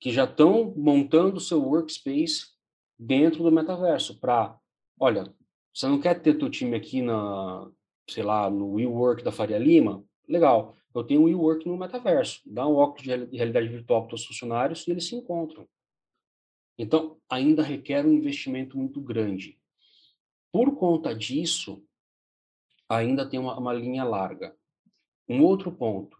que 0.00 0.10
já 0.10 0.24
estão 0.24 0.74
montando 0.76 1.40
seu 1.40 1.62
workspace 1.62 2.46
dentro 2.98 3.42
do 3.42 3.52
metaverso 3.52 4.18
para, 4.18 4.58
olha, 4.98 5.32
você 5.72 5.86
não 5.86 6.00
quer 6.00 6.20
ter 6.20 6.38
teu 6.38 6.50
time 6.50 6.76
aqui 6.76 7.00
na, 7.00 7.70
sei 8.08 8.22
lá, 8.22 8.50
no 8.50 8.72
WeWork 8.74 9.22
da 9.22 9.32
Faria 9.32 9.58
Lima? 9.58 10.04
Legal, 10.28 10.76
eu 10.94 11.04
tenho 11.04 11.22
um 11.22 11.24
WeWork 11.24 11.66
no 11.66 11.76
metaverso. 11.76 12.40
Dá 12.46 12.66
um 12.66 12.74
óculos 12.74 13.02
de 13.02 13.36
realidade 13.36 13.68
virtual 13.68 14.06
para 14.06 14.16
os 14.16 14.24
funcionários 14.24 14.86
e 14.86 14.90
eles 14.90 15.06
se 15.06 15.14
encontram. 15.14 15.68
Então, 16.78 17.20
ainda 17.28 17.62
requer 17.62 18.06
um 18.06 18.12
investimento 18.12 18.78
muito 18.78 19.00
grande. 19.00 19.58
Por 20.52 20.76
conta 20.76 21.12
disso, 21.12 21.84
ainda 22.88 23.28
tem 23.28 23.40
uma, 23.40 23.58
uma 23.58 23.72
linha 23.72 24.04
larga. 24.04 24.56
Um 25.28 25.42
outro 25.42 25.70
ponto, 25.70 26.16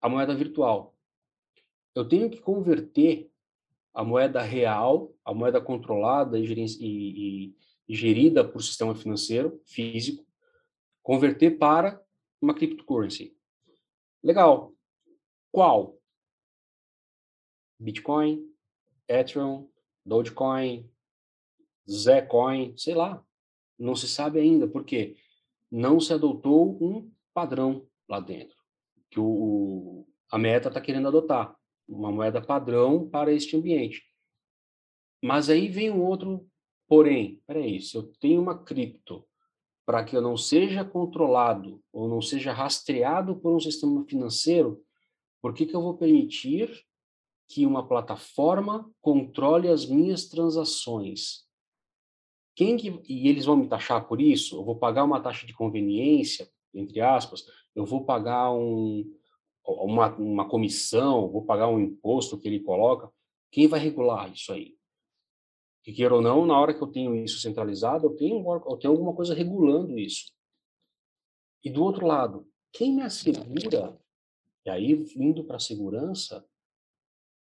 a 0.00 0.08
moeda 0.08 0.34
virtual. 0.34 0.94
Eu 1.94 2.06
tenho 2.06 2.30
que 2.30 2.40
converter 2.40 3.32
a 3.92 4.04
moeda 4.04 4.42
real, 4.42 5.12
a 5.24 5.32
moeda 5.32 5.60
controlada 5.60 6.38
e, 6.38 6.44
e, 6.44 7.56
e 7.88 7.94
gerida 7.94 8.46
por 8.46 8.62
sistema 8.62 8.94
financeiro 8.94 9.60
físico, 9.64 10.24
converter 11.02 11.58
para 11.58 12.00
uma 12.40 12.54
cryptocurrency. 12.54 13.36
Legal. 14.22 14.72
Qual? 15.50 15.98
Bitcoin, 17.78 18.53
Ethereum, 19.08 19.68
Dogecoin, 20.04 20.88
Zcoin, 21.90 22.76
sei 22.76 22.94
lá. 22.94 23.24
Não 23.78 23.94
se 23.96 24.06
sabe 24.08 24.38
ainda, 24.38 24.68
porque 24.68 25.16
não 25.70 25.98
se 25.98 26.12
adotou 26.12 26.78
um 26.82 27.10
padrão 27.32 27.88
lá 28.08 28.20
dentro, 28.20 28.56
que 29.10 29.18
o, 29.18 30.06
a 30.30 30.38
meta 30.38 30.68
está 30.68 30.80
querendo 30.80 31.08
adotar, 31.08 31.56
uma 31.88 32.12
moeda 32.12 32.40
padrão 32.40 33.08
para 33.08 33.32
este 33.32 33.56
ambiente. 33.56 34.02
Mas 35.22 35.48
aí 35.48 35.68
vem 35.68 35.90
um 35.90 36.02
outro 36.02 36.48
porém, 36.86 37.42
peraí, 37.46 37.80
se 37.80 37.96
eu 37.96 38.02
tenho 38.20 38.40
uma 38.40 38.62
cripto 38.62 39.26
para 39.86 40.04
que 40.04 40.16
eu 40.16 40.22
não 40.22 40.36
seja 40.36 40.84
controlado 40.84 41.82
ou 41.92 42.08
não 42.08 42.22
seja 42.22 42.52
rastreado 42.52 43.36
por 43.36 43.54
um 43.54 43.60
sistema 43.60 44.04
financeiro, 44.04 44.82
por 45.42 45.52
que, 45.52 45.66
que 45.66 45.74
eu 45.74 45.82
vou 45.82 45.96
permitir 45.96 46.70
que 47.48 47.66
uma 47.66 47.86
plataforma 47.86 48.90
controle 49.00 49.68
as 49.68 49.86
minhas 49.86 50.26
transações? 50.28 51.44
Quem 52.56 52.76
que, 52.76 53.02
e 53.08 53.28
eles 53.28 53.44
vão 53.44 53.56
me 53.56 53.68
taxar 53.68 54.06
por 54.06 54.20
isso? 54.20 54.56
Eu 54.56 54.64
vou 54.64 54.76
pagar 54.76 55.04
uma 55.04 55.20
taxa 55.20 55.46
de 55.46 55.52
conveniência, 55.52 56.48
entre 56.72 57.00
aspas, 57.00 57.44
eu 57.74 57.84
vou 57.84 58.04
pagar 58.04 58.52
um, 58.52 59.04
uma, 59.66 60.14
uma 60.16 60.48
comissão, 60.48 61.30
vou 61.30 61.44
pagar 61.44 61.68
um 61.68 61.80
imposto 61.80 62.38
que 62.38 62.48
ele 62.48 62.60
coloca. 62.60 63.10
Quem 63.50 63.66
vai 63.66 63.80
regular 63.80 64.32
isso 64.32 64.52
aí? 64.52 64.76
Que 65.82 65.92
queira 65.92 66.14
ou 66.14 66.22
não, 66.22 66.46
na 66.46 66.58
hora 66.58 66.72
que 66.72 66.82
eu 66.82 66.86
tenho 66.86 67.14
isso 67.14 67.40
centralizado, 67.40 68.06
eu 68.06 68.16
tenho, 68.16 68.42
eu 68.68 68.76
tenho 68.76 68.92
alguma 68.92 69.14
coisa 69.14 69.34
regulando 69.34 69.98
isso. 69.98 70.32
E 71.62 71.70
do 71.70 71.82
outro 71.82 72.06
lado, 72.06 72.46
quem 72.72 72.94
me 72.94 73.02
assegura, 73.02 73.98
e 74.64 74.70
aí 74.70 75.04
indo 75.16 75.44
para 75.44 75.56
a 75.56 75.60
segurança, 75.60 76.44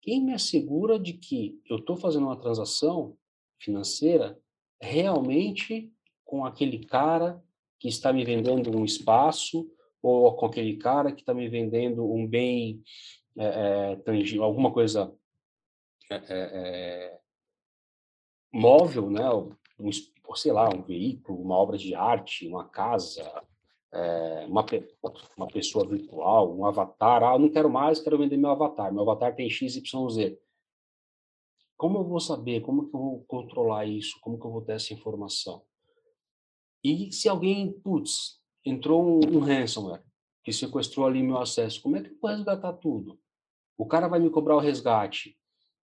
quem 0.07 0.23
me 0.23 0.33
assegura 0.33 0.97
de 0.97 1.11
que 1.11 1.61
eu 1.69 1.79
estou 1.79 1.97
fazendo 1.97 2.27
uma 2.27 2.39
transação 2.39 3.17
financeira 3.59 4.39
realmente 4.81 5.91
com 6.23 6.45
aquele 6.45 6.85
cara 6.85 7.43
que 7.77 7.89
está 7.89 8.13
me 8.13 8.23
vendendo 8.23 8.73
um 8.73 8.85
espaço 8.85 9.69
ou 10.01 10.33
com 10.37 10.45
aquele 10.45 10.77
cara 10.77 11.11
que 11.11 11.23
está 11.23 11.33
me 11.33 11.49
vendendo 11.49 12.09
um 12.09 12.25
bem 12.25 12.81
é, 13.37 13.91
é, 13.91 13.95
tangível, 13.97 14.45
alguma 14.45 14.71
coisa 14.71 15.13
é, 16.09 17.19
móvel, 18.49 19.09
né? 19.09 19.29
Um, 19.77 19.89
sei 20.35 20.53
lá, 20.53 20.69
um 20.73 20.83
veículo, 20.83 21.41
uma 21.41 21.57
obra 21.57 21.77
de 21.77 21.93
arte, 21.93 22.47
uma 22.47 22.69
casa, 22.69 23.29
uma, 24.47 24.65
uma 25.35 25.47
pessoa 25.47 25.87
virtual, 25.87 26.55
um 26.55 26.65
avatar. 26.65 27.23
Ah, 27.23 27.35
eu 27.35 27.39
não 27.39 27.49
quero 27.49 27.69
mais, 27.69 27.99
quero 27.99 28.17
vender 28.17 28.37
meu 28.37 28.51
avatar. 28.51 28.93
Meu 28.93 29.03
avatar 29.03 29.35
tem 29.35 29.49
XYZ. 29.49 30.37
Como 31.75 31.99
eu 31.99 32.03
vou 32.03 32.19
saber? 32.19 32.61
Como 32.61 32.89
que 32.89 32.95
eu 32.95 32.99
vou 32.99 33.25
controlar 33.27 33.85
isso? 33.85 34.17
Como 34.21 34.39
que 34.39 34.45
eu 34.45 34.51
vou 34.51 34.61
ter 34.61 34.73
essa 34.73 34.93
informação? 34.93 35.63
E 36.83 37.11
se 37.11 37.29
alguém, 37.29 37.71
putz, 37.71 38.39
entrou 38.65 39.03
um, 39.03 39.37
um 39.37 39.39
ransomware 39.39 40.03
que 40.43 40.53
sequestrou 40.53 41.05
ali 41.05 41.21
meu 41.21 41.37
acesso, 41.37 41.81
como 41.81 41.97
é 41.97 42.01
que 42.01 42.09
eu 42.09 42.17
vou 42.21 42.31
resgatar 42.31 42.73
tudo? 42.73 43.19
O 43.77 43.85
cara 43.85 44.07
vai 44.07 44.19
me 44.19 44.29
cobrar 44.29 44.55
o 44.55 44.59
resgate 44.59 45.37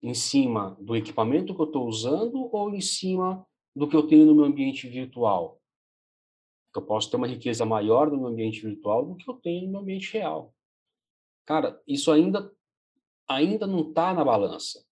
em 0.03 0.14
cima 0.14 0.77
do 0.81 0.97
equipamento 0.97 1.55
que 1.55 1.61
eu 1.61 1.66
estou 1.66 1.87
usando 1.87 2.49
ou 2.53 2.75
em 2.75 2.81
cima 2.81 3.47
do 3.75 3.88
que 3.88 3.95
eu 3.95 4.07
tenho 4.07 4.25
no 4.25 4.35
meu 4.35 4.45
ambiente 4.45 4.88
virtual? 4.88 5.61
Eu 6.79 6.83
posso 6.83 7.11
ter 7.11 7.17
uma 7.17 7.27
riqueza 7.27 7.65
maior 7.65 8.11
no 8.11 8.19
meu 8.19 8.27
ambiente 8.29 8.61
virtual 8.61 9.05
do 9.05 9.17
que 9.17 9.29
eu 9.29 9.35
tenho 9.35 9.67
no 9.67 9.73
meu 9.73 9.81
ambiente 9.81 10.12
real. 10.12 10.55
Cara, 11.45 11.81
isso 11.87 12.11
ainda 12.11 12.53
ainda 13.29 13.67
não 13.67 13.89
está 13.89 14.15
na 14.15 14.25
balança. 14.25 14.85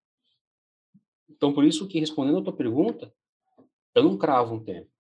Então, 1.29 1.53
por 1.53 1.65
isso 1.65 1.87
que, 1.87 1.99
respondendo 1.99 2.39
a 2.39 2.45
tua 2.45 2.57
pergunta, 2.57 3.13
eu 3.95 4.03
não 4.03 4.17
cravo 4.17 4.55
um 4.55 4.65
tempo, 4.65 4.91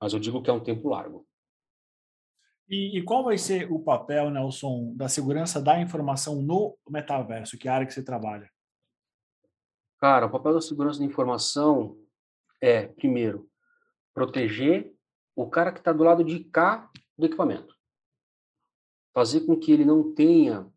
mas 0.00 0.12
eu 0.12 0.18
digo 0.18 0.42
que 0.42 0.50
é 0.50 0.52
um 0.52 0.62
tempo 0.62 0.88
largo. 0.88 1.26
E, 2.68 2.98
e, 2.98 3.02
qual 3.02 3.24
vai 3.24 3.36
ser 3.36 3.70
o 3.70 3.78
papel, 3.78 4.30
Nelson, 4.30 4.94
da 4.96 5.08
segurança 5.08 5.60
da 5.60 5.80
informação 5.80 6.40
no 6.40 6.76
metaverso, 6.88 7.58
que 7.58 7.68
área 7.68 7.86
que 7.86 7.92
você 7.92 8.02
trabalha? 8.02 8.50
Cara, 9.98 10.26
o 10.26 10.30
papel 10.30 10.54
da 10.54 10.60
segurança 10.60 10.98
da 10.98 11.04
informação 11.04 11.96
é, 12.60 12.86
primeiro, 12.86 13.48
proteger 14.14 14.92
o 15.34 15.48
cara 15.48 15.72
que 15.72 15.78
está 15.78 15.92
do 15.92 16.04
lado 16.04 16.24
de 16.24 16.44
cá 16.44 16.90
do 17.16 17.26
equipamento. 17.26 17.76
Fazer 19.14 19.42
com 19.42 19.58
que 19.58 19.72
ele 19.72 19.84
não 19.84 20.14
tenha 20.14 20.70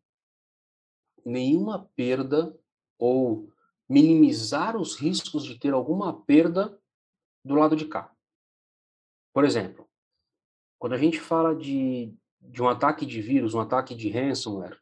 nenhuma 1.26 1.90
perda 1.96 2.58
ou 2.98 3.50
minimizar 3.88 4.78
os 4.78 4.96
riscos 4.96 5.44
de 5.44 5.58
ter 5.58 5.74
alguma 5.74 6.22
perda 6.22 6.80
do 7.44 7.56
lado 7.56 7.76
de 7.76 7.86
cá. 7.86 8.12
Por 9.34 9.44
exemplo, 9.44 9.88
quando 10.80 10.94
a 10.94 10.98
gente 10.98 11.20
fala 11.20 11.56
de, 11.56 12.14
de 12.42 12.62
um 12.62 12.70
ataque 12.70 13.06
de 13.06 13.22
vírus, 13.22 13.54
um 13.54 13.60
ataque 13.60 13.94
de 13.94 14.10
ransomware, 14.10 14.80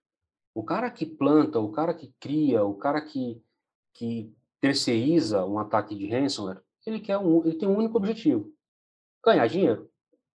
o 0.54 0.64
cara 0.64 0.90
que 0.92 1.06
planta, 1.06 1.60
o 1.60 1.72
cara 1.72 1.94
que 1.94 2.14
cria, 2.20 2.64
o 2.64 2.76
cara 2.76 3.02
que, 3.02 3.42
que 3.94 4.32
terceiriza 4.60 5.46
um 5.46 5.58
ataque 5.58 5.96
de 5.96 6.08
ransomware, 6.08 6.62
ele, 6.86 7.00
quer 7.00 7.18
um, 7.18 7.44
ele 7.46 7.56
tem 7.56 7.68
um 7.68 7.78
único 7.78 7.98
objetivo: 7.98 8.53
ganhar 9.24 9.48
dinheiro. 9.48 9.90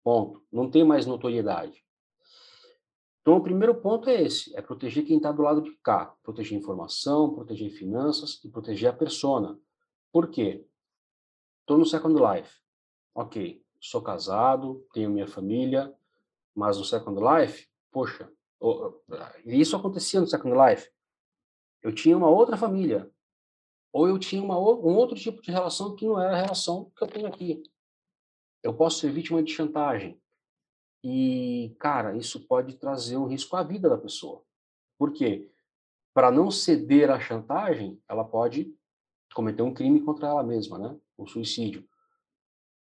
Ponto. 0.02 0.42
Não 0.52 0.70
tem 0.70 0.84
mais 0.84 1.06
notoriedade. 1.06 1.84
Então, 3.20 3.38
o 3.38 3.42
primeiro 3.42 3.74
ponto 3.80 4.08
é 4.08 4.22
esse: 4.22 4.56
é 4.56 4.62
proteger 4.62 5.04
quem 5.04 5.16
está 5.16 5.32
do 5.32 5.42
lado 5.42 5.60
de 5.60 5.72
cá, 5.82 6.14
proteger 6.22 6.56
informação, 6.56 7.34
proteger 7.34 7.70
finanças 7.70 8.38
e 8.44 8.48
proteger 8.48 8.90
a 8.90 8.92
persona. 8.92 9.58
Por 10.12 10.30
quê? 10.30 10.64
Estou 11.60 11.76
no 11.76 11.84
Second 11.84 12.14
Life. 12.14 12.60
Ok, 13.12 13.60
sou 13.80 14.00
casado, 14.00 14.86
tenho 14.92 15.10
minha 15.10 15.26
família, 15.26 15.92
mas 16.54 16.78
no 16.78 16.84
Second 16.84 17.20
Life, 17.20 17.66
poxa, 17.90 18.30
isso 19.44 19.74
acontecia 19.74 20.20
no 20.20 20.26
Second 20.26 20.56
Life. 20.56 20.88
Eu 21.82 21.92
tinha 21.92 22.16
uma 22.16 22.28
outra 22.28 22.56
família, 22.56 23.10
ou 23.92 24.06
eu 24.06 24.18
tinha 24.18 24.42
uma, 24.42 24.56
um 24.56 24.94
outro 24.94 25.16
tipo 25.16 25.42
de 25.42 25.50
relação 25.50 25.96
que 25.96 26.06
não 26.06 26.20
era 26.20 26.36
a 26.36 26.42
relação 26.42 26.92
que 26.96 27.02
eu 27.02 27.08
tenho 27.08 27.26
aqui. 27.26 27.62
Eu 28.66 28.74
posso 28.74 28.98
ser 28.98 29.12
vítima 29.12 29.40
de 29.44 29.52
chantagem, 29.52 30.20
e, 31.04 31.72
cara, 31.78 32.16
isso 32.16 32.48
pode 32.48 32.74
trazer 32.74 33.16
um 33.16 33.28
risco 33.28 33.54
à 33.54 33.62
vida 33.62 33.88
da 33.88 33.96
pessoa. 33.96 34.42
Por 34.98 35.12
quê? 35.12 35.48
Para 36.12 36.32
não 36.32 36.50
ceder 36.50 37.08
à 37.08 37.20
chantagem, 37.20 38.02
ela 38.08 38.24
pode 38.24 38.76
cometer 39.32 39.62
um 39.62 39.72
crime 39.72 40.00
contra 40.00 40.26
ela 40.26 40.42
mesma, 40.42 40.80
né? 40.80 40.98
Um 41.16 41.24
suicídio. 41.28 41.88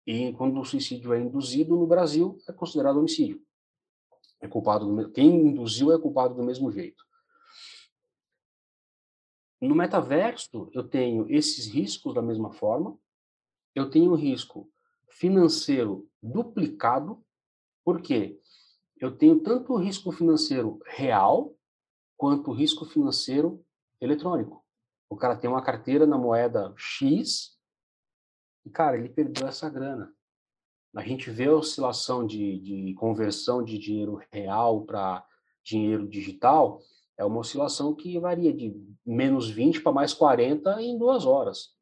E 0.05 0.33
quando 0.33 0.59
o 0.59 0.65
suicídio 0.65 1.13
é 1.13 1.21
induzido 1.21 1.77
no 1.77 1.87
Brasil, 1.87 2.37
é 2.45 2.51
considerado 2.51 2.97
homicídio. 2.97 3.41
É 4.41 4.49
culpado 4.49 4.85
do, 4.85 5.11
quem 5.11 5.29
induziu 5.29 5.93
é 5.93 5.97
culpado 5.97 6.35
do 6.35 6.43
mesmo 6.43 6.69
jeito. 6.69 7.01
no 9.61 9.75
metaverso, 9.75 10.69
eu 10.73 10.85
tenho 10.85 11.25
esses 11.29 11.67
riscos 11.67 12.13
da 12.13 12.21
mesma 12.21 12.51
forma, 12.51 12.99
eu 13.73 13.89
tenho 13.89 14.11
um 14.11 14.15
risco 14.15 14.69
financeiro 15.09 16.07
duplicado, 16.21 17.23
por 17.83 18.01
quê? 18.01 18.39
Eu 18.99 19.17
tenho 19.17 19.39
tanto 19.41 19.73
o 19.73 19.77
risco 19.77 20.11
financeiro 20.11 20.79
real, 20.85 21.55
quanto 22.17 22.51
o 22.51 22.53
risco 22.53 22.85
financeiro 22.85 23.65
eletrônico. 24.01 24.63
O 25.09 25.15
cara 25.15 25.37
tem 25.37 25.49
uma 25.49 25.63
carteira 25.63 26.05
na 26.05 26.17
moeda 26.17 26.73
X, 26.77 27.57
e, 28.65 28.69
cara, 28.69 28.97
ele 28.97 29.09
perdeu 29.09 29.47
essa 29.47 29.69
grana. 29.69 30.13
A 30.95 31.01
gente 31.01 31.29
vê 31.29 31.45
a 31.45 31.53
oscilação 31.53 32.25
de, 32.25 32.59
de 32.59 32.93
conversão 32.95 33.63
de 33.63 33.77
dinheiro 33.77 34.19
real 34.31 34.85
para 34.85 35.25
dinheiro 35.63 36.07
digital, 36.07 36.81
é 37.17 37.23
uma 37.23 37.39
oscilação 37.39 37.93
que 37.93 38.19
varia 38.19 38.53
de 38.53 38.73
menos 39.05 39.49
20 39.49 39.81
para 39.81 39.91
mais 39.91 40.13
40 40.13 40.81
em 40.81 40.97
duas 40.97 41.25
horas. 41.25 41.75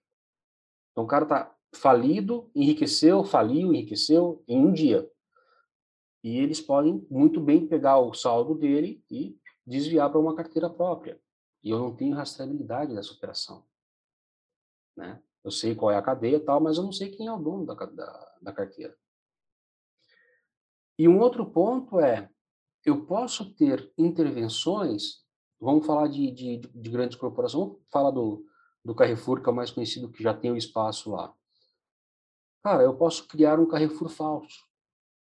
Então 0.91 1.03
o 1.03 1.07
cara 1.07 1.23
está 1.23 1.56
falido, 1.77 2.49
enriqueceu, 2.55 3.23
faliu, 3.23 3.73
enriqueceu 3.73 4.43
em 4.47 4.65
um 4.65 4.71
dia. 4.71 5.09
E 6.23 6.37
eles 6.37 6.59
podem 6.59 7.05
muito 7.09 7.39
bem 7.39 7.67
pegar 7.67 7.99
o 7.99 8.13
saldo 8.13 8.55
dele 8.55 9.03
e 9.09 9.39
desviar 9.65 10.09
para 10.09 10.19
uma 10.19 10.35
carteira 10.35 10.69
própria. 10.69 11.19
E 11.63 11.69
eu 11.69 11.79
não 11.79 11.95
tenho 11.95 12.15
rastreabilidade 12.15 12.93
dessa 12.93 13.13
operação. 13.13 13.65
Né? 14.95 15.21
Eu 15.43 15.51
sei 15.51 15.75
qual 15.75 15.91
é 15.91 15.97
a 15.97 16.01
cadeia 16.01 16.39
tal, 16.39 16.59
mas 16.59 16.77
eu 16.77 16.83
não 16.83 16.91
sei 16.91 17.09
quem 17.09 17.27
é 17.27 17.31
o 17.31 17.37
dono 17.37 17.65
da, 17.65 17.73
da, 17.73 18.35
da 18.41 18.51
carteira. 18.51 18.97
E 20.97 21.07
um 21.07 21.19
outro 21.19 21.45
ponto 21.45 21.99
é, 21.99 22.29
eu 22.85 23.05
posso 23.05 23.53
ter 23.53 23.93
intervenções 23.97 25.27
Vamos 25.59 25.85
falar 25.85 26.07
de, 26.07 26.31
de, 26.31 26.57
de 26.57 26.89
grandes 26.89 27.17
corporações, 27.17 27.63
vamos 27.65 27.81
falar 27.89 28.11
do, 28.11 28.45
do 28.85 28.93
Carrefour, 28.93 29.41
que 29.41 29.49
é 29.49 29.51
o 29.51 29.55
mais 29.55 29.71
conhecido, 29.71 30.09
que 30.09 30.21
já 30.21 30.33
tem 30.33 30.51
o 30.51 30.57
espaço 30.57 31.11
lá. 31.11 31.33
Cara, 32.63 32.83
eu 32.83 32.95
posso 32.95 33.27
criar 33.27 33.59
um 33.59 33.67
Carrefour 33.67 34.09
falso, 34.09 34.65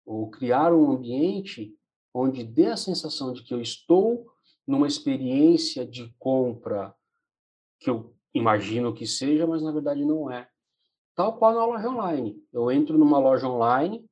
ou 0.05 0.29
criar 0.29 0.73
um 0.73 0.91
ambiente 0.91 1.75
onde 2.13 2.43
dê 2.43 2.67
a 2.67 2.77
sensação 2.77 3.33
de 3.33 3.43
que 3.43 3.53
eu 3.53 3.61
estou 3.61 4.27
numa 4.67 4.87
experiência 4.87 5.85
de 5.85 6.13
compra 6.19 6.95
que 7.79 7.89
eu 7.89 8.15
imagino 8.33 8.93
que 8.93 9.05
seja, 9.05 9.45
mas 9.45 9.61
na 9.61 9.71
verdade 9.71 10.05
não 10.05 10.31
é. 10.31 10.47
Tal 11.15 11.37
qual 11.37 11.53
na 11.53 11.65
loja 11.65 11.89
online. 11.89 12.41
Eu 12.51 12.71
entro 12.71 12.97
numa 12.97 13.19
loja 13.19 13.47
online, 13.47 14.05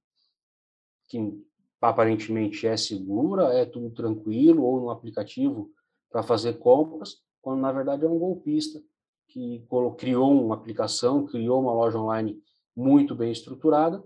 que 1.08 1.44
aparentemente 1.80 2.68
é 2.68 2.78
segura, 2.78 3.54
é 3.54 3.66
tudo 3.66 3.90
tranquilo, 3.92 4.64
ou 4.64 4.80
no 4.82 4.90
aplicativo 4.90 5.72
para 6.12 6.22
fazer 6.22 6.60
compras, 6.60 7.24
quando 7.42 7.62
na 7.62 7.72
verdade 7.72 8.06
é 8.06 8.10
um 8.10 8.20
golpista 8.20 8.84
que 9.28 9.66
criou 9.98 10.32
uma 10.32 10.56
aplicação, 10.56 11.26
criou 11.26 11.62
uma 11.62 11.74
loja 11.74 11.98
online 11.98 12.42
muito 12.76 13.16
bem 13.16 13.32
estruturada, 13.32 14.04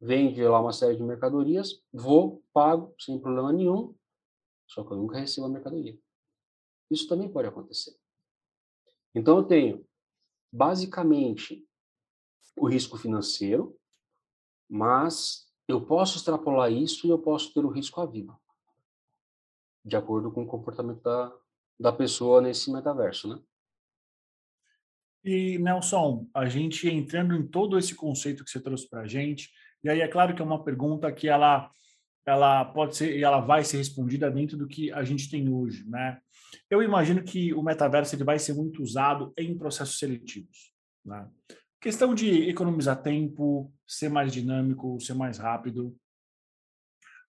vende 0.00 0.42
lá 0.42 0.60
uma 0.60 0.72
série 0.72 0.96
de 0.96 1.02
mercadorias, 1.02 1.82
vou, 1.92 2.42
pago, 2.52 2.94
sem 2.98 3.18
problema 3.18 3.52
nenhum, 3.52 3.94
só 4.66 4.84
que 4.84 4.92
eu 4.92 4.96
nunca 4.96 5.18
recebo 5.18 5.46
a 5.46 5.50
mercadoria. 5.50 5.98
Isso 6.90 7.06
também 7.08 7.30
pode 7.30 7.48
acontecer. 7.48 7.96
Então, 9.14 9.38
eu 9.38 9.44
tenho, 9.44 9.86
basicamente, 10.52 11.66
o 12.56 12.68
risco 12.68 12.96
financeiro, 12.96 13.78
mas 14.68 15.50
eu 15.66 15.84
posso 15.84 16.16
extrapolar 16.16 16.72
isso 16.72 17.06
e 17.06 17.10
eu 17.10 17.18
posso 17.18 17.52
ter 17.52 17.64
o 17.64 17.70
risco 17.70 18.00
à 18.00 18.06
vida 18.06 18.32
de 19.84 19.96
acordo 19.96 20.30
com 20.30 20.42
o 20.42 20.46
comportamento 20.46 21.02
da, 21.02 21.36
da 21.78 21.92
pessoa 21.92 22.40
nesse 22.40 22.70
metaverso, 22.72 23.28
né? 23.28 23.42
E, 25.24 25.58
Nelson, 25.58 26.26
a 26.34 26.48
gente 26.48 26.88
entrando 26.88 27.34
em 27.34 27.46
todo 27.46 27.78
esse 27.78 27.94
conceito 27.94 28.44
que 28.44 28.50
você 28.50 28.60
trouxe 28.60 28.88
para 28.88 29.02
a 29.02 29.06
gente, 29.06 29.50
e 29.84 29.88
aí 29.88 30.00
é 30.00 30.08
claro 30.08 30.34
que 30.34 30.40
é 30.40 30.44
uma 30.44 30.62
pergunta 30.62 31.12
que 31.12 31.28
ela, 31.28 31.70
ela 32.26 32.64
pode 32.64 32.96
ser 32.96 33.16
e 33.16 33.22
ela 33.22 33.40
vai 33.40 33.64
ser 33.64 33.78
respondida 33.78 34.30
dentro 34.30 34.56
do 34.56 34.66
que 34.66 34.92
a 34.92 35.02
gente 35.04 35.30
tem 35.30 35.52
hoje, 35.52 35.88
né? 35.88 36.18
Eu 36.68 36.82
imagino 36.82 37.22
que 37.22 37.52
o 37.54 37.62
metaverso 37.62 38.14
ele 38.14 38.24
vai 38.24 38.38
ser 38.38 38.54
muito 38.54 38.82
usado 38.82 39.32
em 39.36 39.56
processos 39.56 39.98
seletivos, 39.98 40.72
né? 41.04 41.28
Questão 41.80 42.14
de 42.14 42.48
economizar 42.48 43.02
tempo, 43.02 43.72
ser 43.86 44.10
mais 44.10 44.32
dinâmico, 44.32 45.00
ser 45.00 45.14
mais 45.14 45.38
rápido. 45.38 45.96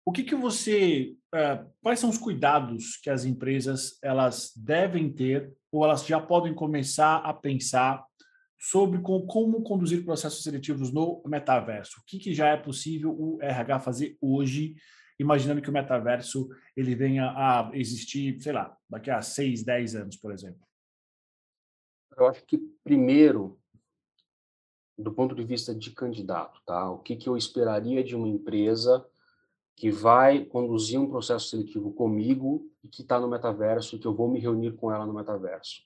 O 0.07 0.11
que, 0.13 0.23
que 0.23 0.35
você, 0.35 1.17
uh, 1.35 1.69
quais 1.83 1.99
são 1.99 2.09
os 2.09 2.17
cuidados 2.17 2.95
que 2.95 3.09
as 3.09 3.25
empresas 3.25 4.01
elas 4.01 4.53
devem 4.55 5.11
ter 5.11 5.53
ou 5.69 5.83
elas 5.83 6.05
já 6.05 6.17
podem 6.17 6.55
começar 6.55 7.17
a 7.17 7.33
pensar 7.33 8.05
sobre 8.57 9.01
com, 9.01 9.27
como 9.27 9.61
conduzir 9.63 10.05
processos 10.05 10.43
seletivos 10.43 10.93
no 10.93 11.21
metaverso? 11.25 11.99
O 11.99 12.05
que, 12.05 12.19
que 12.19 12.33
já 12.33 12.47
é 12.47 12.55
possível 12.55 13.11
o 13.11 13.37
RH 13.41 13.81
fazer 13.81 14.17
hoje, 14.21 14.75
imaginando 15.19 15.61
que 15.61 15.69
o 15.69 15.73
metaverso 15.73 16.47
ele 16.73 16.95
venha 16.95 17.25
a 17.31 17.69
existir, 17.73 18.39
sei 18.39 18.53
lá, 18.53 18.77
daqui 18.89 19.11
a 19.11 19.21
seis, 19.21 19.61
dez 19.61 19.93
anos, 19.93 20.15
por 20.15 20.31
exemplo? 20.31 20.65
Eu 22.15 22.27
acho 22.27 22.45
que 22.45 22.57
primeiro 22.81 23.59
do 24.97 25.13
ponto 25.13 25.35
de 25.35 25.43
vista 25.43 25.75
de 25.75 25.91
candidato, 25.91 26.61
tá? 26.65 26.89
O 26.89 26.99
que, 26.99 27.17
que 27.17 27.27
eu 27.27 27.35
esperaria 27.35 28.01
de 28.01 28.15
uma 28.15 28.29
empresa 28.29 29.05
que 29.77 29.91
vai 29.91 30.43
conduzir 30.43 30.99
um 30.99 31.07
processo 31.07 31.49
seletivo 31.49 31.93
comigo 31.93 32.67
e 32.83 32.87
que 32.87 33.03
está 33.03 33.19
no 33.19 33.27
metaverso, 33.27 33.95
e 33.95 33.99
que 33.99 34.07
eu 34.07 34.15
vou 34.15 34.27
me 34.27 34.39
reunir 34.39 34.71
com 34.71 34.91
ela 34.91 35.05
no 35.05 35.13
metaverso. 35.13 35.83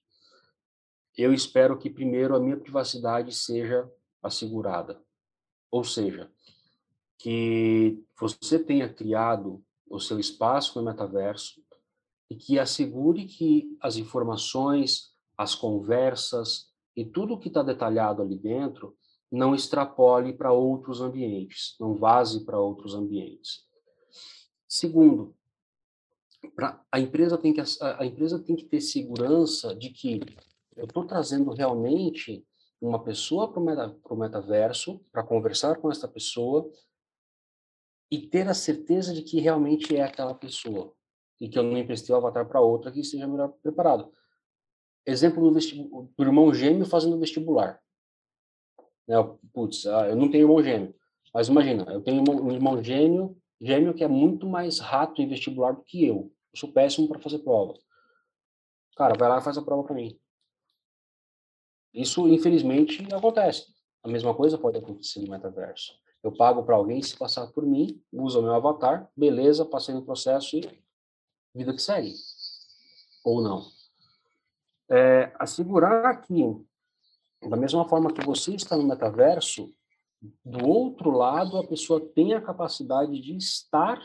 Eu 1.18 1.34
espero 1.34 1.78
que 1.78 1.90
primeiro 1.90 2.34
a 2.34 2.40
minha 2.40 2.56
privacidade 2.56 3.36
seja 3.36 3.92
assegurada. 4.24 5.04
Ou 5.70 5.84
seja, 5.84 6.32
que 7.18 8.02
você 8.18 8.58
tenha 8.58 8.88
criado 8.88 9.62
o 9.90 10.00
seu 10.00 10.18
espaço 10.18 10.80
no 10.80 10.86
metaverso 10.86 11.62
e 12.30 12.36
que 12.38 12.58
assegure 12.58 13.26
que 13.26 13.78
as 13.82 13.98
informações, 13.98 15.12
as 15.38 15.54
conversas 15.54 16.72
e 16.96 17.04
tudo 17.04 17.38
que 17.38 17.50
está 17.50 17.62
detalhado 17.62 18.22
ali 18.22 18.38
dentro 18.38 18.96
não 19.30 19.54
extrapole 19.54 20.32
para 20.32 20.54
outros 20.54 21.02
ambientes, 21.02 21.76
não 21.78 21.94
vaze 21.94 22.46
para 22.46 22.58
outros 22.58 22.96
ambientes. 22.96 23.70
Segundo, 24.72 25.36
pra, 26.56 26.82
a, 26.90 26.98
empresa 26.98 27.38
tem 27.38 27.52
que, 27.52 27.60
a, 27.60 27.66
a 28.00 28.06
empresa 28.06 28.40
tem 28.40 28.56
que 28.56 28.64
ter 28.64 28.80
segurança 28.80 29.76
de 29.76 29.90
que 29.90 30.22
eu 30.78 30.86
estou 30.86 31.06
trazendo 31.06 31.54
realmente 31.54 32.48
uma 32.80 33.04
pessoa 33.04 33.52
para 33.52 33.62
o 33.62 33.66
meta, 33.66 34.00
metaverso, 34.12 35.06
para 35.12 35.26
conversar 35.26 35.76
com 35.82 35.92
essa 35.92 36.08
pessoa 36.08 36.72
e 38.10 38.26
ter 38.26 38.48
a 38.48 38.54
certeza 38.54 39.14
de 39.14 39.24
que 39.24 39.42
realmente 39.42 39.94
é 39.94 40.04
aquela 40.04 40.34
pessoa 40.34 40.96
e 41.38 41.50
que 41.50 41.60
eu 41.60 41.64
não 41.64 41.78
emprestei 41.78 42.16
o 42.16 42.18
avatar 42.18 42.48
para 42.48 42.62
outra 42.62 42.94
que 42.94 43.02
esteja 43.02 43.28
melhor 43.28 43.50
preparado. 43.62 44.10
Exemplo 45.06 45.52
do, 45.52 45.60
do 46.18 46.24
irmão 46.24 46.54
gêmeo 46.54 46.86
fazendo 46.86 47.20
vestibular. 47.20 47.78
Né? 49.06 49.18
Putz, 49.52 49.86
ah, 49.86 50.08
eu 50.08 50.16
não 50.16 50.32
tenho 50.32 50.44
irmão 50.44 50.64
gêmeo, 50.64 50.96
mas 51.34 51.50
imagina, 51.50 51.92
eu 51.92 52.02
tenho 52.02 52.24
um 52.24 52.52
irmão 52.54 52.82
gêmeo 52.82 53.38
gêmeo 53.62 53.94
que 53.94 54.04
é 54.04 54.08
muito 54.08 54.48
mais 54.48 54.80
rato 54.80 55.22
em 55.22 55.28
vestibular 55.28 55.74
do 55.74 55.84
que 55.84 56.06
eu. 56.06 56.34
Eu 56.54 56.60
sou 56.60 56.72
péssimo 56.72 57.08
para 57.08 57.20
fazer 57.20 57.40
prova. 57.40 57.74
Cara, 58.98 59.16
vai 59.18 59.30
lá 59.30 59.38
e 59.38 59.44
faz 59.44 59.58
a 59.58 59.62
prova 59.62 59.84
para 59.84 59.96
mim. 59.96 60.20
Isso, 61.94 62.28
infelizmente, 62.28 63.06
acontece. 63.14 63.68
A 64.04 64.08
mesma 64.08 64.34
coisa 64.34 64.58
pode 64.58 64.78
acontecer 64.78 65.20
no 65.22 65.30
metaverso. 65.30 65.94
Eu 66.24 66.32
pago 66.32 66.64
para 66.64 66.76
alguém 66.76 67.02
se 67.02 67.18
passar 67.18 67.48
por 67.48 67.66
mim, 67.66 68.02
usa 68.12 68.40
o 68.40 68.44
meu 68.44 68.54
avatar, 68.54 69.10
beleza, 69.16 69.66
passei 69.66 69.94
no 69.94 70.06
processo 70.06 70.58
e 70.58 70.84
vida 71.54 71.74
que 71.74 71.82
segue. 71.82 72.14
Ou 73.24 73.42
não. 73.42 73.66
É, 74.90 75.34
assegurar 75.40 76.22
que, 76.22 76.44
da 77.50 77.58
mesma 77.58 77.88
forma 77.88 78.14
que 78.14 78.26
você 78.26 78.54
está 78.56 78.78
no 78.78 78.84
metaverso, 78.84 79.74
do 80.46 80.68
outro 80.68 81.10
lado, 81.12 81.58
a 81.58 81.68
pessoa 81.68 82.00
tem 82.00 82.34
a 82.34 82.42
capacidade 82.42 83.20
de 83.20 83.36
estar 83.36 84.00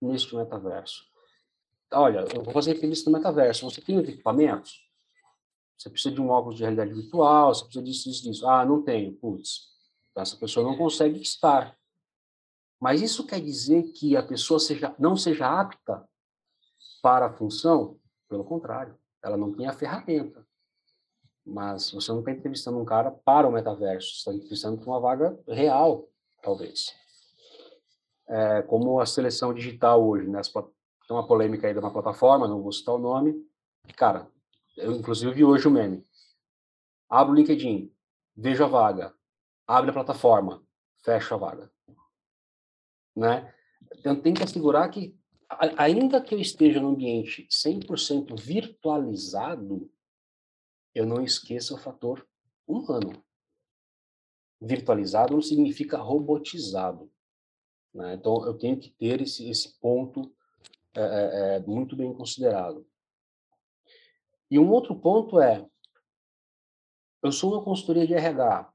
neste 0.00 0.34
metaverso. 0.34 1.04
Olha, 1.92 2.24
eu 2.34 2.42
vou 2.42 2.52
fazer 2.52 2.76
entrevista 2.76 3.10
no 3.10 3.16
metaverso. 3.16 3.68
Você 3.68 3.80
tem 3.80 3.98
os 3.98 4.08
equipamentos? 4.08 4.88
Você 5.76 5.90
precisa 5.90 6.14
de 6.14 6.20
um 6.20 6.28
óculos 6.28 6.56
de 6.56 6.62
realidade 6.62 6.92
virtual, 6.92 7.54
você 7.54 7.64
precisa 7.64 7.84
disso, 7.84 8.08
disso, 8.08 8.22
disso. 8.22 8.48
Ah, 8.48 8.64
não 8.64 8.82
tenho. 8.82 9.12
Putz, 9.14 9.68
essa 10.16 10.36
pessoa 10.36 10.64
não 10.64 10.76
consegue 10.76 11.20
estar. 11.20 11.76
Mas 12.80 13.02
isso 13.02 13.26
quer 13.26 13.40
dizer 13.40 13.92
que 13.92 14.16
a 14.16 14.22
pessoa 14.22 14.58
seja, 14.58 14.94
não 14.98 15.16
seja 15.16 15.46
apta 15.46 16.08
para 17.02 17.26
a 17.26 17.32
função? 17.32 17.98
Pelo 18.28 18.44
contrário, 18.44 18.96
ela 19.22 19.36
não 19.36 19.52
tem 19.52 19.66
a 19.66 19.72
ferramenta. 19.72 20.46
Mas 21.50 21.90
você 21.90 22.12
não 22.12 22.20
está 22.20 22.30
entrevistando 22.30 22.78
um 22.78 22.84
cara 22.84 23.10
para 23.10 23.48
o 23.48 23.52
metaverso, 23.52 24.08
você 24.08 24.16
está 24.18 24.32
entrevistando 24.32 24.78
para 24.78 24.88
uma 24.88 25.00
vaga 25.00 25.36
real, 25.48 26.08
talvez. 26.40 26.94
É, 28.28 28.62
como 28.62 29.00
a 29.00 29.06
seleção 29.06 29.52
digital 29.52 30.06
hoje, 30.06 30.28
né? 30.28 30.40
Tem 30.42 31.16
uma 31.16 31.26
polêmica 31.26 31.66
aí 31.66 31.72
de 31.72 31.80
uma 31.80 31.92
plataforma, 31.92 32.46
não 32.46 32.62
vou 32.62 32.70
citar 32.70 32.94
o 32.94 32.98
nome. 32.98 33.34
Cara, 33.96 34.30
Eu, 34.76 34.92
inclusive, 34.92 35.32
vi 35.32 35.44
hoje 35.44 35.66
o 35.66 35.70
meme. 35.70 36.06
Abro 37.08 37.32
o 37.32 37.36
LinkedIn, 37.36 37.92
vejo 38.36 38.62
a 38.62 38.68
vaga, 38.68 39.12
abre 39.66 39.90
a 39.90 39.92
plataforma, 39.92 40.62
fecho 41.02 41.34
a 41.34 41.36
vaga. 41.36 41.72
Né? 43.16 43.52
Então, 43.98 44.14
tem 44.14 44.32
que 44.32 44.44
assegurar 44.44 44.88
que, 44.88 45.18
ainda 45.76 46.20
que 46.20 46.32
eu 46.32 46.38
esteja 46.38 46.80
num 46.80 46.90
ambiente 46.90 47.48
100% 47.50 48.40
virtualizado, 48.40 49.90
eu 50.94 51.06
não 51.06 51.22
esqueça 51.22 51.74
o 51.74 51.78
fator 51.78 52.26
humano. 52.66 53.22
Virtualizado 54.60 55.34
não 55.34 55.42
significa 55.42 55.96
robotizado. 55.96 57.10
Né? 57.94 58.14
Então, 58.14 58.44
eu 58.46 58.54
tenho 58.54 58.78
que 58.78 58.90
ter 58.90 59.20
esse, 59.20 59.48
esse 59.48 59.78
ponto 59.80 60.32
é, 60.94 61.56
é, 61.56 61.60
muito 61.60 61.96
bem 61.96 62.12
considerado. 62.12 62.86
E 64.50 64.58
um 64.58 64.70
outro 64.70 64.94
ponto 64.96 65.40
é, 65.40 65.64
eu 67.22 67.30
sou 67.30 67.52
uma 67.52 67.62
consultoria 67.62 68.06
de 68.06 68.14
RH, 68.14 68.72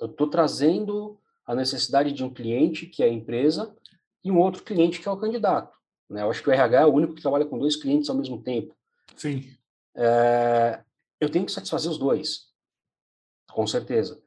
eu 0.00 0.06
estou 0.06 0.28
trazendo 0.28 1.18
a 1.46 1.54
necessidade 1.54 2.12
de 2.12 2.24
um 2.24 2.32
cliente, 2.32 2.86
que 2.86 3.02
é 3.02 3.06
a 3.06 3.12
empresa, 3.12 3.76
e 4.24 4.30
um 4.30 4.38
outro 4.38 4.62
cliente, 4.62 5.00
que 5.00 5.08
é 5.08 5.10
o 5.10 5.16
candidato. 5.16 5.76
Né? 6.08 6.22
Eu 6.22 6.30
acho 6.30 6.42
que 6.42 6.48
o 6.48 6.52
RH 6.52 6.80
é 6.80 6.86
o 6.86 6.92
único 6.92 7.14
que 7.14 7.22
trabalha 7.22 7.46
com 7.46 7.58
dois 7.58 7.76
clientes 7.76 8.08
ao 8.08 8.16
mesmo 8.16 8.42
tempo. 8.42 8.74
Sim. 9.16 9.48
É, 9.94 10.82
eu 11.22 11.30
tenho 11.30 11.46
que 11.46 11.52
satisfazer 11.52 11.88
os 11.88 11.98
dois, 11.98 12.52
com 13.52 13.64
certeza. 13.64 14.20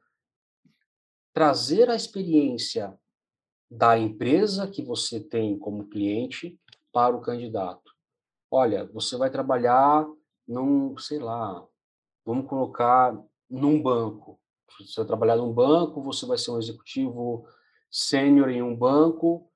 Trazer 1.34 1.90
a 1.90 1.94
experiência 1.94 2.98
da 3.70 3.98
empresa 3.98 4.66
que 4.66 4.82
você 4.82 5.20
tem 5.20 5.58
como 5.58 5.90
cliente 5.90 6.58
para 6.90 7.14
o 7.14 7.20
candidato. 7.20 7.92
Olha, 8.50 8.86
você 8.86 9.14
vai 9.18 9.30
trabalhar 9.30 10.06
num, 10.48 10.96
sei 10.96 11.18
lá, 11.18 11.62
vamos 12.24 12.48
colocar 12.48 13.14
num 13.50 13.82
banco. 13.82 14.40
Você 14.80 14.94
vai 14.96 15.06
trabalhar 15.06 15.36
num 15.36 15.52
banco, 15.52 16.02
você 16.02 16.24
vai 16.24 16.38
ser 16.38 16.50
um 16.50 16.58
executivo 16.58 17.46
sênior 17.90 18.48
em 18.48 18.62
um 18.62 18.74
banco. 18.74 19.52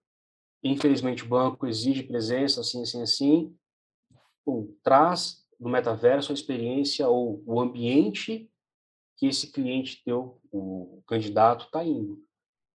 Infelizmente, 0.63 1.25
o 1.25 1.29
banco 1.29 1.67
exige 1.67 2.03
presença, 2.03 2.61
assim, 2.61 2.83
assim, 2.83 3.01
assim. 3.01 3.59
Pum, 4.45 4.77
traz 4.83 5.40
do 5.61 5.69
metaverso 5.69 6.33
a 6.33 6.35
experiência 6.35 7.07
ou 7.07 7.43
o 7.47 7.61
ambiente 7.61 8.51
que 9.17 9.27
esse 9.27 9.53
cliente 9.53 10.03
teu, 10.03 10.41
o 10.51 11.03
candidato, 11.07 11.67
está 11.67 11.85
indo. 11.85 12.25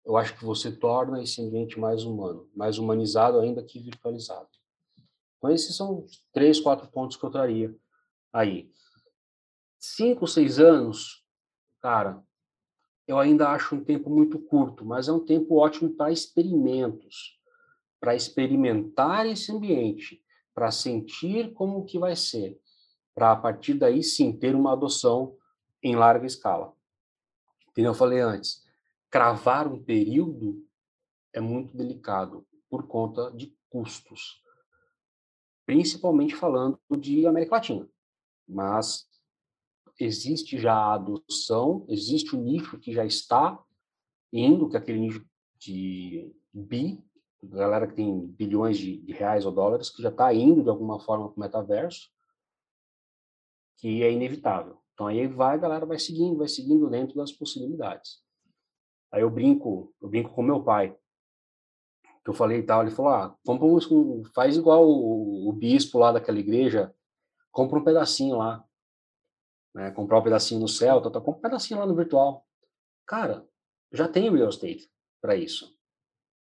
Eu 0.06 0.16
acho 0.16 0.38
que 0.38 0.46
você 0.46 0.72
torna 0.72 1.24
esse 1.24 1.42
ambiente 1.42 1.80
mais 1.80 2.04
humano, 2.04 2.48
mais 2.56 2.78
humanizado 2.78 3.40
ainda 3.40 3.64
que 3.64 3.80
virtualizado. 3.80 4.48
Então, 5.38 5.50
esses 5.50 5.76
são 5.76 6.06
três, 6.32 6.60
quatro 6.60 6.88
pontos 6.92 7.18
que 7.18 7.26
eu 7.26 7.32
traria 7.32 7.76
aí. 8.32 8.72
Cinco, 9.80 10.28
seis 10.28 10.60
anos, 10.60 11.26
cara, 11.82 12.24
eu 13.08 13.18
ainda 13.18 13.50
acho 13.50 13.76
um 13.76 13.84
tempo 13.84 14.12
muito 14.12 14.38
curto, 14.38 14.86
mas 14.86 15.08
é 15.08 15.12
um 15.12 15.26
tempo 15.26 15.56
ótimo 15.56 15.90
para 15.96 16.12
experimentos, 16.12 17.40
para 18.00 18.16
experimentar 18.16 19.26
esse 19.26 19.52
ambiente, 19.52 20.24
para 20.54 20.70
sentir 20.70 21.52
como 21.54 21.84
que 21.86 21.98
vai 21.98 22.16
ser 22.16 22.60
para 23.16 23.32
a 23.32 23.36
partir 23.36 23.76
daí 23.76 24.04
sim 24.04 24.38
ter 24.38 24.54
uma 24.54 24.74
adoção 24.74 25.38
em 25.82 25.96
larga 25.96 26.26
escala. 26.26 26.74
Como 27.74 27.88
eu 27.88 27.94
falei 27.94 28.20
antes, 28.20 28.64
cravar 29.10 29.68
um 29.68 29.82
período 29.82 30.68
é 31.32 31.40
muito 31.40 31.76
delicado 31.76 32.46
por 32.70 32.86
conta 32.88 33.32
de 33.32 33.58
custos, 33.70 34.42
principalmente 35.66 36.36
falando 36.36 36.78
de 36.98 37.26
América 37.26 37.56
Latina. 37.56 37.90
Mas 38.48 39.08
existe 40.00 40.58
já 40.58 40.74
a 40.74 40.96
adoção, 40.96 41.86
existe 41.88 42.36
o 42.36 42.40
nicho 42.40 42.78
que 42.78 42.94
já 42.94 43.06
está 43.06 43.58
indo, 44.32 44.70
que 44.70 44.76
é 44.76 44.80
aquele 44.80 45.00
nicho 45.00 45.26
de 45.58 46.34
bi, 46.54 47.02
galera 47.42 47.88
que 47.88 47.96
tem 47.96 48.28
bilhões 48.28 48.78
de, 48.78 48.98
de 48.98 49.14
reais 49.14 49.46
ou 49.46 49.52
dólares, 49.52 49.90
que 49.90 50.02
já 50.02 50.10
está 50.10 50.34
indo 50.34 50.64
de 50.64 50.70
alguma 50.70 51.00
forma 51.00 51.30
para 51.30 51.38
o 51.38 51.40
metaverso, 51.40 52.10
que 53.78 54.04
é 54.04 54.12
inevitável. 54.12 54.78
Então 54.94 55.08
aí 55.08 55.28
vai, 55.28 55.56
a 55.56 55.60
galera 55.60 55.86
vai 55.86 56.00
seguindo, 56.00 56.38
vai 56.38 56.48
seguindo 56.48 56.90
dentro 56.90 57.16
das 57.16 57.32
possibilidades. 57.32 58.24
Aí 59.12 59.22
eu 59.22 59.30
brinco, 59.30 59.94
eu 60.02 60.10
brinco 60.10 60.34
com 60.34 60.42
meu 60.42 60.64
pai, 60.64 60.98
que 62.24 62.30
eu 62.30 62.34
falei 62.34 62.60
e 62.60 62.64
tal, 62.64 62.82
ele 62.82 62.92
falou, 62.92 63.12
ah, 63.12 63.38
vamos, 63.46 63.88
faz 64.34 64.58
igual 64.58 64.88
o, 64.88 65.48
o, 65.48 65.54
bispo 65.54 66.00
lá 66.00 66.12
daquela 66.12 66.40
igreja, 66.40 66.94
compra 67.52 67.78
um 67.78 67.84
pedacinho 67.84 68.38
lá, 68.38 68.66
né, 69.76 69.92
comprar 69.92 70.18
um 70.18 70.24
pedacinho 70.24 70.60
no 70.60 70.68
céu, 70.68 71.02
tá, 71.02 71.12
tá, 71.12 71.22
compra 71.22 71.38
um 71.38 71.42
pedacinho 71.42 71.80
lá 71.80 71.86
no 71.86 71.96
virtual. 71.96 72.46
Cara, 73.06 73.48
já 73.92 74.08
tem 74.08 74.32
real 74.32 74.50
estate 74.50 74.92
para 75.22 75.36
isso. 75.36 75.78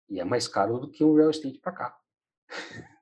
E 0.08 0.20
é 0.20 0.24
mais 0.24 0.48
caro 0.48 0.78
do 0.78 0.92
que 0.92 1.04
um 1.04 1.16
real 1.16 1.32
estate 1.32 1.58
para 1.60 1.72
cá. 1.72 2.00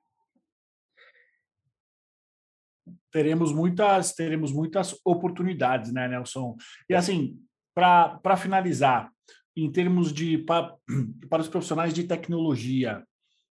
teremos 3.12 3.52
muitas, 3.52 4.14
teremos 4.14 4.52
muitas 4.52 4.98
oportunidades, 5.04 5.92
né, 5.92 6.08
Nelson? 6.08 6.56
E 6.88 6.94
assim, 6.94 7.38
para 7.74 8.36
finalizar, 8.36 9.12
em 9.54 9.70
termos 9.70 10.12
de 10.12 10.38
para, 10.38 10.74
para 11.28 11.42
os 11.42 11.48
profissionais 11.48 11.92
de 11.92 12.04
tecnologia, 12.04 13.06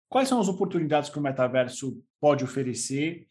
quais 0.09 0.27
são 0.27 0.39
as 0.39 0.47
oportunidades 0.47 1.09
que 1.09 1.19
o 1.19 1.21
metaverso 1.21 2.03
pode 2.19 2.43
oferecer 2.43 3.27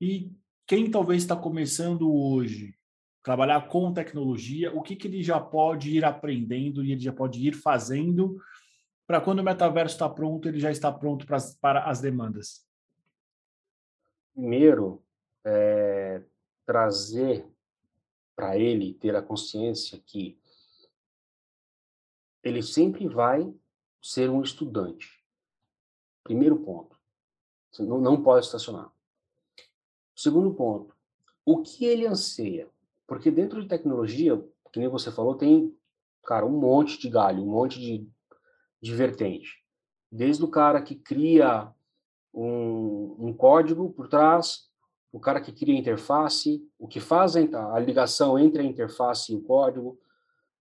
e 0.00 0.30
quem 0.66 0.90
talvez 0.90 1.22
está 1.22 1.36
começando 1.36 2.10
hoje 2.12 2.74
trabalhar 3.22 3.68
com 3.68 3.92
tecnologia, 3.92 4.72
o 4.74 4.82
que, 4.82 4.96
que 4.96 5.06
ele 5.06 5.22
já 5.22 5.38
pode 5.38 5.96
ir 5.96 6.04
aprendendo 6.04 6.84
e 6.84 6.92
ele 6.92 7.00
já 7.00 7.12
pode 7.12 7.46
ir 7.46 7.52
fazendo 7.52 8.36
para 9.06 9.20
quando 9.20 9.40
o 9.40 9.44
metaverso 9.44 9.94
está 9.94 10.08
pronto, 10.08 10.48
ele 10.48 10.58
já 10.58 10.70
está 10.70 10.90
pronto 10.90 11.26
para, 11.26 11.38
para 11.60 11.84
as 11.84 12.00
demandas? 12.00 12.66
Primeiro, 14.34 15.01
é, 15.44 16.22
trazer 16.64 17.46
para 18.34 18.56
ele 18.56 18.94
ter 18.94 19.14
a 19.14 19.22
consciência 19.22 20.00
que 20.04 20.38
ele 22.42 22.62
sempre 22.62 23.06
vai 23.08 23.54
ser 24.00 24.28
um 24.28 24.42
estudante. 24.42 25.22
Primeiro 26.24 26.58
ponto. 26.58 26.98
Você 27.70 27.82
não, 27.82 28.00
não 28.00 28.22
pode 28.22 28.46
estacionar. 28.46 28.92
Segundo 30.14 30.52
ponto. 30.54 30.94
O 31.44 31.62
que 31.62 31.84
ele 31.84 32.06
anseia? 32.06 32.68
Porque 33.06 33.30
dentro 33.30 33.62
de 33.62 33.68
tecnologia, 33.68 34.36
que 34.72 34.78
nem 34.78 34.88
você 34.88 35.10
falou, 35.10 35.36
tem, 35.36 35.76
cara, 36.24 36.46
um 36.46 36.58
monte 36.58 36.98
de 36.98 37.08
galho, 37.08 37.42
um 37.42 37.50
monte 37.50 37.78
de, 37.78 38.08
de 38.80 38.94
vertente. 38.94 39.62
Desde 40.10 40.44
o 40.44 40.48
cara 40.48 40.82
que 40.82 40.94
cria 40.94 41.72
um, 42.32 43.16
um 43.18 43.32
código 43.32 43.92
por 43.92 44.08
trás, 44.08 44.70
o 45.12 45.20
cara 45.20 45.40
que 45.40 45.52
cria 45.52 45.74
a 45.74 45.78
interface, 45.78 46.66
o 46.78 46.88
que 46.88 46.98
faz 46.98 47.36
a 47.36 47.78
ligação 47.78 48.38
entre 48.38 48.62
a 48.62 48.64
interface 48.64 49.32
e 49.32 49.36
o 49.36 49.42
código, 49.42 50.00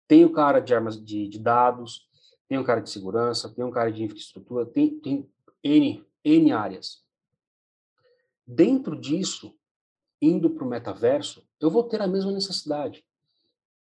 tem 0.08 0.26
o 0.26 0.32
cara 0.34 0.60
de 0.60 0.76
armas 0.76 1.02
de, 1.02 1.30
de 1.30 1.40
dados, 1.40 2.08
tem 2.48 2.60
um 2.60 2.64
cara 2.64 2.82
de 2.82 2.90
segurança, 2.90 3.50
tem 3.50 3.64
um 3.64 3.72
cara 3.72 3.90
de 3.90 4.04
infraestrutura, 4.04 4.66
tem, 4.66 5.00
tem 5.00 5.30
N, 5.64 6.06
N 6.24 6.52
áreas. 6.52 7.02
Dentro 8.46 9.00
disso, 9.00 9.58
indo 10.22 10.50
para 10.50 10.66
o 10.66 10.70
metaverso, 10.70 11.48
eu 11.60 11.72
vou 11.72 11.84
ter 11.84 12.02
a 12.02 12.08
mesma 12.08 12.32
necessidade. 12.32 13.06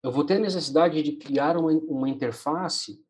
Eu 0.02 0.12
vou 0.12 0.24
ter 0.24 0.38
a 0.38 0.40
necessidade 0.40 1.04
de 1.04 1.14
criar 1.14 1.58
uma, 1.58 1.72
uma 1.72 2.10
interface 2.10 3.04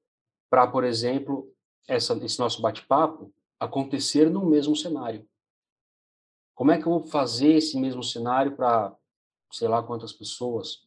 para, 0.50 0.66
por 0.66 0.84
exemplo, 0.84 1.54
essa, 1.88 2.14
esse 2.26 2.40
nosso 2.40 2.62
bate-papo 2.62 3.32
acontecer 3.60 4.30
no 4.30 4.46
mesmo 4.46 4.76
cenário. 4.76 5.28
Como 6.56 6.72
é 6.72 6.82
que 6.82 6.88
eu 6.88 6.92
vou 6.94 7.06
fazer 7.06 7.54
esse 7.54 7.78
mesmo 7.78 8.02
cenário 8.02 8.56
para 8.56 8.96
sei 9.52 9.68
lá 9.68 9.84
quantas 9.84 10.14
pessoas? 10.14 10.86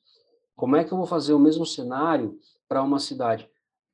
Como 0.57 0.75
é 0.75 0.83
que 0.83 0.93
eu 0.93 0.99
vou 0.99 1.07
fazer 1.07 1.35
o 1.35 1.39
mesmo 1.39 1.65
cenário 1.65 2.41
para 2.67 2.83
uma 2.83 2.99
cidade? 2.99 3.49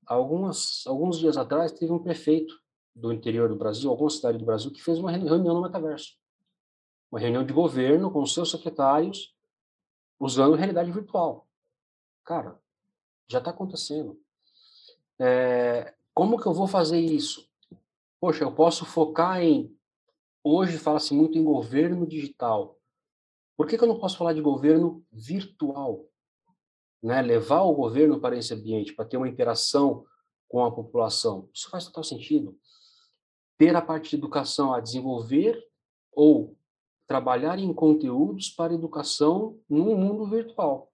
Algumas, 0.07 0.85
alguns 0.87 1.19
dias 1.19 1.37
atrás, 1.37 1.73
teve 1.73 1.93
um 1.93 1.99
prefeito 1.99 2.59
do 2.95 3.13
interior 3.13 3.49
do 3.49 3.57
Brasil, 3.57 3.91
alguma 3.91 4.09
cidade 4.09 4.39
do 4.39 4.45
Brasil, 4.45 4.71
que 4.71 4.83
fez 4.83 4.99
uma 4.99 5.11
reunião 5.11 5.55
no 5.55 5.63
metaverso. 5.63 6.17
Uma 7.11 7.21
reunião 7.21 7.45
de 7.45 7.53
governo 7.53 8.11
com 8.11 8.25
seus 8.25 8.51
secretários, 8.51 9.35
usando 10.19 10.55
realidade 10.55 10.91
virtual. 10.91 11.47
Cara, 12.25 12.59
já 13.29 13.39
está 13.39 13.51
acontecendo. 13.51 14.19
É, 15.19 15.95
como 16.15 16.41
que 16.41 16.47
eu 16.47 16.55
vou 16.55 16.67
fazer 16.67 17.01
isso? 17.01 17.49
Poxa, 18.21 18.45
eu 18.45 18.53
posso 18.53 18.85
focar 18.85 19.43
em 19.43 19.74
Hoje 20.47 20.77
fala-se 20.77 21.15
muito 21.15 21.39
em 21.39 21.43
governo 21.43 22.07
digital. 22.07 22.79
Por 23.57 23.67
que, 23.67 23.79
que 23.79 23.83
eu 23.83 23.89
não 23.89 23.99
posso 23.99 24.19
falar 24.19 24.35
de 24.35 24.43
governo 24.43 25.03
virtual? 25.11 26.07
Né? 27.03 27.23
Levar 27.23 27.63
o 27.63 27.73
governo 27.73 28.21
para 28.21 28.37
esse 28.37 28.53
ambiente, 28.53 28.93
para 28.93 29.07
ter 29.07 29.17
uma 29.17 29.29
interação 29.29 30.05
com 30.47 30.63
a 30.63 30.71
população. 30.71 31.49
Isso 31.55 31.71
faz 31.71 31.87
total 31.87 32.05
sentido. 32.05 32.59
Ter 33.57 33.75
a 33.75 33.81
parte 33.81 34.11
de 34.11 34.17
educação 34.17 34.75
a 34.75 34.81
desenvolver 34.81 35.59
ou 36.13 36.59
trabalhar 37.07 37.59
em 37.59 37.73
conteúdos 37.73 38.51
para 38.51 38.75
educação 38.75 39.59
no 39.67 39.97
mundo 39.97 40.27
virtual. 40.29 40.93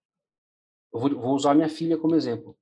Eu 0.95 1.01
vou, 1.01 1.11
vou 1.11 1.35
usar 1.35 1.55
minha 1.55 1.69
filha 1.69 1.99
como 1.99 2.15
exemplo. 2.15 2.57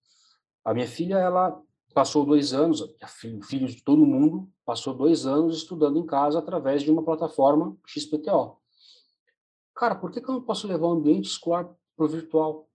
A 0.65 0.73
minha 0.73 0.89
filha, 0.89 1.17
ela 1.17 1.63
passou 1.95 2.25
dois 2.25 2.53
anos, 2.53 2.83
filho, 3.07 3.43
filho 3.43 3.67
de 3.67 3.83
todo 3.83 4.05
mundo, 4.07 4.51
passou 4.65 4.95
dois 4.95 5.27
anos 5.27 5.57
estudando 5.57 5.99
em 5.99 6.07
casa 6.07 6.39
através 6.39 6.83
de 6.83 6.91
uma 6.91 7.03
plataforma 7.03 7.77
XPTO. 7.87 8.59
Cara, 9.75 9.95
por 9.95 10.11
que, 10.11 10.21
que 10.21 10.29
eu 10.29 10.35
não 10.35 10.43
posso 10.43 10.67
levar 10.67 10.87
o 10.87 10.93
ambiente 10.93 11.27
escolar 11.27 11.65
para 11.97 12.05
o 12.05 12.09
virtual? 12.09 12.69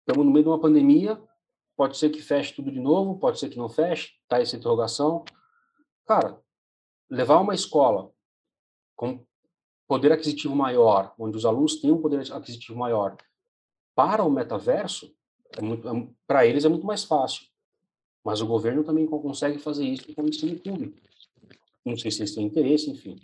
Estamos 0.00 0.26
no 0.26 0.32
meio 0.32 0.44
de 0.44 0.48
uma 0.50 0.60
pandemia, 0.60 1.22
pode 1.76 1.96
ser 1.96 2.10
que 2.10 2.20
feche 2.20 2.54
tudo 2.54 2.70
de 2.70 2.80
novo, 2.80 3.18
pode 3.18 3.38
ser 3.38 3.48
que 3.48 3.58
não 3.58 3.68
feche, 3.68 4.12
tá 4.28 4.40
essa 4.40 4.56
interrogação. 4.56 5.24
Cara, 6.06 6.40
levar 7.08 7.40
uma 7.40 7.54
escola 7.54 8.10
com 8.96 9.24
poder 9.86 10.12
aquisitivo 10.12 10.54
maior, 10.54 11.14
onde 11.18 11.36
os 11.36 11.44
alunos 11.44 11.80
têm 11.80 11.90
um 11.90 12.00
poder 12.00 12.20
aquisitivo 12.32 12.78
maior, 12.78 13.16
para 13.94 14.24
o 14.24 14.30
metaverso, 14.30 15.14
é 15.56 15.60
é, 15.60 16.08
para 16.26 16.46
eles 16.46 16.64
é 16.64 16.68
muito 16.68 16.86
mais 16.86 17.04
fácil. 17.04 17.49
Mas 18.24 18.40
o 18.40 18.46
governo 18.46 18.84
também 18.84 19.06
consegue 19.06 19.58
fazer 19.58 19.84
isso 19.84 20.14
com 20.14 20.22
o 20.22 20.28
ensino 20.28 20.58
público. 20.58 20.98
Não 21.84 21.96
sei 21.96 22.10
se 22.10 22.20
eles 22.20 22.34
têm 22.34 22.46
interesse, 22.46 22.90
enfim. 22.90 23.18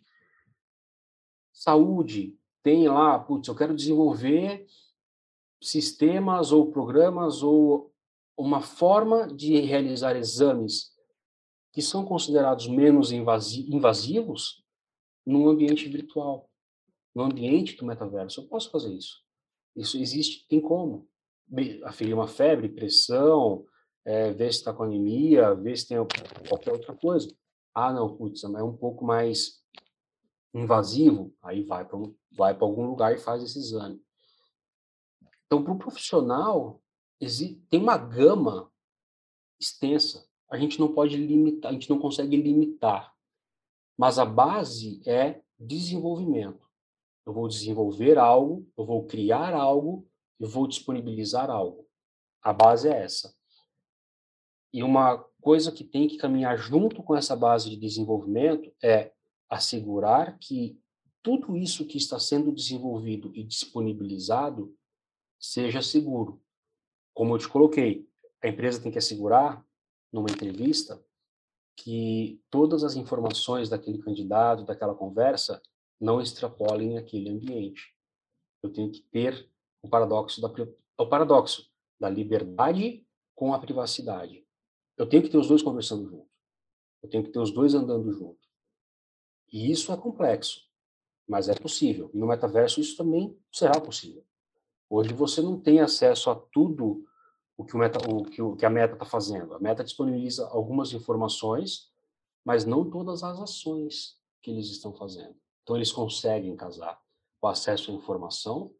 Saúde, 1.53 2.39
tem 2.63 2.89
lá, 2.89 3.19
putz, 3.19 3.49
eu 3.49 3.55
quero 3.55 3.75
desenvolver 3.75 4.67
sistemas 5.63 6.53
ou 6.53 6.71
programas 6.71 7.43
ou 7.43 7.93
uma 8.37 8.61
forma 8.61 9.27
de 9.27 9.59
realizar 9.61 10.17
exames 10.17 10.95
que 11.73 11.83
são 11.83 12.05
considerados 12.05 12.67
menos 12.69 13.13
invasivos 13.13 14.65
num 15.27 15.49
ambiente 15.49 15.89
virtual, 15.89 16.51
no 17.15 17.23
ambiente 17.23 17.77
do 17.77 17.85
metaverso. 17.85 18.41
Eu 18.41 18.47
posso 18.47 18.71
fazer 18.71 18.95
isso. 18.95 19.23
Isso 19.75 19.99
existe, 19.99 20.47
tem 20.49 20.61
como. 20.61 21.09
Aferir 21.85 22.15
uma 22.15 22.27
febre, 22.27 22.69
pressão, 22.69 23.65
é, 24.07 24.31
ver 24.31 24.53
se 24.53 24.61
está 24.61 24.73
com 24.73 24.85
anemia, 24.85 25.53
ver 25.55 25.77
se 25.77 25.89
tem 25.89 25.99
qualquer 26.49 26.73
outra 26.73 26.95
coisa. 26.95 27.29
Ah, 27.75 27.93
não, 27.93 28.17
putz, 28.17 28.45
é 28.45 28.63
um 28.63 28.77
pouco 28.77 29.05
mais 29.05 29.61
invasivo, 30.55 31.35
aí 31.43 31.63
vai 31.63 31.85
para 31.85 31.99
vai 32.33 32.57
algum 32.59 32.87
lugar 32.87 33.13
e 33.13 33.19
faz 33.19 33.43
esse 33.43 33.59
exame. 33.59 34.01
Então, 35.45 35.63
para 35.63 35.73
o 35.73 35.79
profissional, 35.79 36.81
tem 37.69 37.81
uma 37.81 37.99
gama 37.99 38.71
extensa. 39.61 40.27
A 40.49 40.57
gente 40.57 40.79
não 40.79 40.93
pode 40.93 41.17
limitar, 41.17 41.71
a 41.71 41.75
gente 41.75 41.91
não 41.91 41.99
consegue 41.99 42.37
limitar. 42.37 43.13
Mas 43.99 44.19
a 44.19 44.25
base 44.25 45.03
é 45.07 45.43
desenvolvimento. 45.59 46.65
Eu 47.27 47.33
vou 47.33 47.49
desenvolver 47.49 48.19
algo, 48.19 48.71
eu 48.77 48.85
vou 48.85 49.05
criar 49.07 49.55
algo, 49.55 50.07
eu 50.39 50.49
vou 50.49 50.69
disponibilizar 50.69 51.51
algo. 51.51 51.89
A 52.43 52.53
base 52.53 52.89
é 52.89 53.03
essa. 53.03 53.35
E 54.77 54.83
uma 54.83 55.17
coisa 55.41 55.73
que 55.73 55.83
tem 55.83 56.07
que 56.07 56.19
caminhar 56.19 56.59
junto 56.59 57.03
com 57.03 57.17
essa 57.17 57.35
base 57.35 57.71
de 57.71 57.79
desenvolvimento 57.79 58.71
é 58.85 59.11
assegurar 59.49 60.37
que 60.39 60.79
tudo 61.23 61.57
isso 61.57 61.87
que 61.87 61.97
está 61.97 62.21
sendo 62.21 62.53
desenvolvido 62.53 63.33
e 63.35 63.43
disponibilizado 63.43 64.77
seja 65.41 65.81
seguro. 65.81 66.43
Como 67.15 67.35
eu 67.35 67.39
te 67.39 67.49
coloquei, 67.49 68.07
a 68.45 68.49
empresa 68.49 68.83
tem 68.83 68.93
que 68.93 68.99
assegurar, 68.99 69.65
numa 70.13 70.31
entrevista, 70.31 71.03
que 71.75 72.39
todas 72.51 72.85
as 72.85 72.97
informações 72.97 73.71
daquele 73.71 73.97
candidato, 74.03 74.63
daquela 74.63 74.95
conversa, 74.95 75.59
não 75.99 76.21
extrapolem 76.21 76.99
aquele 76.99 77.31
ambiente. 77.31 77.97
Eu 78.63 78.71
tenho 78.71 78.93
que 78.93 79.01
ter 79.01 79.51
o 79.81 79.89
paradoxo 79.89 80.39
da 80.39 80.53
o 80.99 81.07
paradoxo 81.07 81.67
da 81.99 82.11
liberdade 82.11 83.07
com 83.35 83.55
a 83.55 83.59
privacidade. 83.59 84.46
Eu 84.97 85.07
tenho 85.07 85.23
que 85.23 85.29
ter 85.29 85.39
os 85.39 85.49
dois 85.49 85.63
conversando 85.63 86.09
junto. 86.09 86.29
Eu 87.03 87.09
tenho 87.09 87.23
que 87.23 87.31
ter 87.31 87.39
os 87.39 87.51
dois 87.53 87.75
andando 87.75 88.13
junto. 88.13 88.47
E 89.53 89.71
isso 89.71 89.93
é 89.93 89.97
complexo, 89.97 90.63
mas 91.29 91.49
é 91.49 91.55
possível. 91.55 92.11
No 92.13 92.27
metaverso 92.27 92.81
isso 92.81 92.97
também 92.97 93.39
será 93.53 93.81
possível. 93.81 94.25
Hoje 94.89 95.13
você 95.13 95.41
não 95.41 95.61
tem 95.61 95.81
acesso 95.81 96.31
a 96.31 96.35
tudo 96.35 97.05
o 97.57 97.65
que, 97.65 97.75
o 97.75 97.79
meta, 97.79 97.99
o 98.09 98.23
o, 98.43 98.57
que 98.57 98.67
a 98.67 98.71
meta 98.71 98.95
está 98.95 99.05
fazendo. 99.05 99.55
A 99.55 99.59
meta 99.59 99.85
disponibiliza 99.85 100.47
algumas 100.49 100.93
informações, 100.93 101.91
mas 102.45 102.65
não 102.65 102.89
todas 102.89 103.23
as 103.23 103.41
ações 103.41 104.19
que 104.43 104.51
eles 104.51 104.67
estão 104.67 104.95
fazendo. 104.95 105.35
Então, 105.63 105.77
eles 105.77 105.91
conseguem 105.91 106.55
casar 106.57 107.01
o 107.41 107.47
acesso 107.47 107.91
à 107.91 107.95
informação 107.95 108.73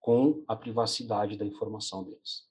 com 0.00 0.42
a 0.46 0.56
privacidade 0.56 1.36
da 1.36 1.44
informação 1.44 2.02
deles. 2.04 2.46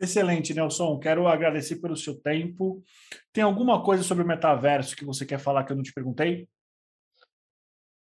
Excelente, 0.00 0.54
Nelson. 0.54 0.98
Quero 0.98 1.26
agradecer 1.26 1.76
pelo 1.76 1.96
seu 1.96 2.14
tempo. 2.14 2.82
Tem 3.32 3.42
alguma 3.42 3.82
coisa 3.82 4.02
sobre 4.02 4.22
o 4.22 4.26
metaverso 4.26 4.96
que 4.96 5.04
você 5.04 5.26
quer 5.26 5.38
falar 5.38 5.64
que 5.64 5.72
eu 5.72 5.76
não 5.76 5.82
te 5.82 5.92
perguntei? 5.92 6.48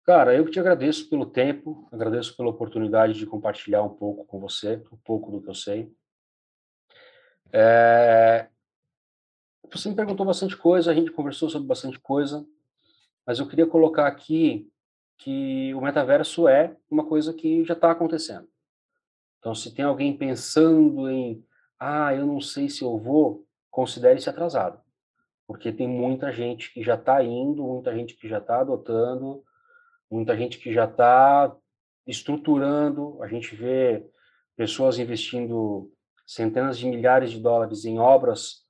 Cara, 0.04 0.34
eu 0.34 0.44
que 0.44 0.52
te 0.52 0.60
agradeço 0.60 1.08
pelo 1.08 1.26
tempo, 1.26 1.88
agradeço 1.92 2.36
pela 2.36 2.50
oportunidade 2.50 3.14
de 3.14 3.26
compartilhar 3.26 3.82
um 3.82 3.94
pouco 3.94 4.24
com 4.24 4.38
você, 4.38 4.82
um 4.92 4.98
pouco 5.04 5.30
do 5.30 5.42
que 5.42 5.50
eu 5.50 5.54
sei. 5.54 5.92
É... 7.52 8.48
Você 9.72 9.88
me 9.88 9.96
perguntou 9.96 10.24
bastante 10.24 10.56
coisa, 10.56 10.90
a 10.90 10.94
gente 10.94 11.10
conversou 11.10 11.50
sobre 11.50 11.66
bastante 11.66 11.98
coisa 11.98 12.46
mas 13.26 13.40
eu 13.40 13.48
queria 13.48 13.66
colocar 13.66 14.06
aqui 14.06 14.70
que 15.18 15.74
o 15.74 15.80
metaverso 15.80 16.46
é 16.46 16.76
uma 16.88 17.04
coisa 17.04 17.34
que 17.34 17.64
já 17.64 17.74
está 17.74 17.90
acontecendo. 17.90 18.48
Então, 19.38 19.54
se 19.54 19.74
tem 19.74 19.84
alguém 19.84 20.16
pensando 20.16 21.10
em, 21.10 21.44
ah, 21.78 22.14
eu 22.14 22.26
não 22.26 22.40
sei 22.40 22.68
se 22.68 22.82
eu 22.82 22.98
vou, 22.98 23.46
considere-se 23.70 24.28
atrasado, 24.28 24.80
porque 25.46 25.72
tem 25.72 25.86
muita 25.86 26.32
gente 26.32 26.72
que 26.72 26.82
já 26.82 26.94
está 26.94 27.22
indo, 27.22 27.62
muita 27.62 27.94
gente 27.94 28.14
que 28.14 28.28
já 28.28 28.38
está 28.38 28.60
adotando, 28.60 29.44
muita 30.10 30.36
gente 30.36 30.58
que 30.58 30.72
já 30.72 30.84
está 30.84 31.54
estruturando. 32.06 33.22
A 33.22 33.28
gente 33.28 33.54
vê 33.54 34.08
pessoas 34.56 34.98
investindo 34.98 35.92
centenas 36.26 36.78
de 36.78 36.86
milhares 36.86 37.30
de 37.30 37.40
dólares 37.40 37.84
em 37.84 37.98
obras 37.98 38.64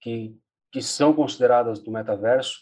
que, 0.00 0.36
que 0.70 0.80
são 0.80 1.12
consideradas 1.12 1.80
do 1.80 1.90
metaverso, 1.90 2.58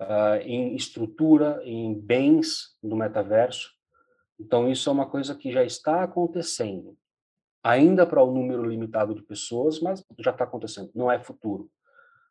uh, 0.00 0.40
em 0.42 0.74
estrutura, 0.74 1.60
em 1.64 1.98
bens 1.98 2.76
do 2.82 2.96
metaverso. 2.96 3.70
Então, 4.38 4.70
isso 4.70 4.88
é 4.88 4.92
uma 4.92 5.08
coisa 5.08 5.34
que 5.34 5.50
já 5.50 5.64
está 5.64 6.02
acontecendo, 6.02 6.96
ainda 7.62 8.06
para 8.06 8.22
o 8.22 8.30
um 8.30 8.34
número 8.34 8.64
limitado 8.64 9.14
de 9.14 9.22
pessoas, 9.22 9.80
mas 9.80 10.04
já 10.18 10.30
está 10.30 10.44
acontecendo, 10.44 10.90
não 10.94 11.10
é 11.10 11.18
futuro. 11.18 11.70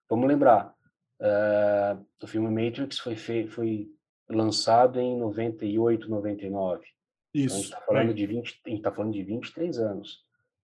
Vamos 0.10 0.28
lembrar, 0.28 0.74
uh, 1.22 2.06
o 2.22 2.28
filme 2.28 2.50
Matrix 2.50 3.00
foi, 3.00 3.16
foi 3.48 3.92
lançado 4.30 5.00
em 5.00 5.18
98, 5.18 6.10
99. 6.10 6.86
Isso. 7.34 7.46
Então, 7.46 7.56
a 7.56 7.60
gente 7.60 7.66
está 7.66 7.82
falando, 7.82 8.12
é. 8.12 8.13
de 8.13 8.26
20, 8.26 8.62
a 8.66 8.70
gente 8.70 8.82
tá 8.82 8.92
falando 8.92 9.13
de 9.13 9.24
23 9.24 9.80
anos. 9.80 10.26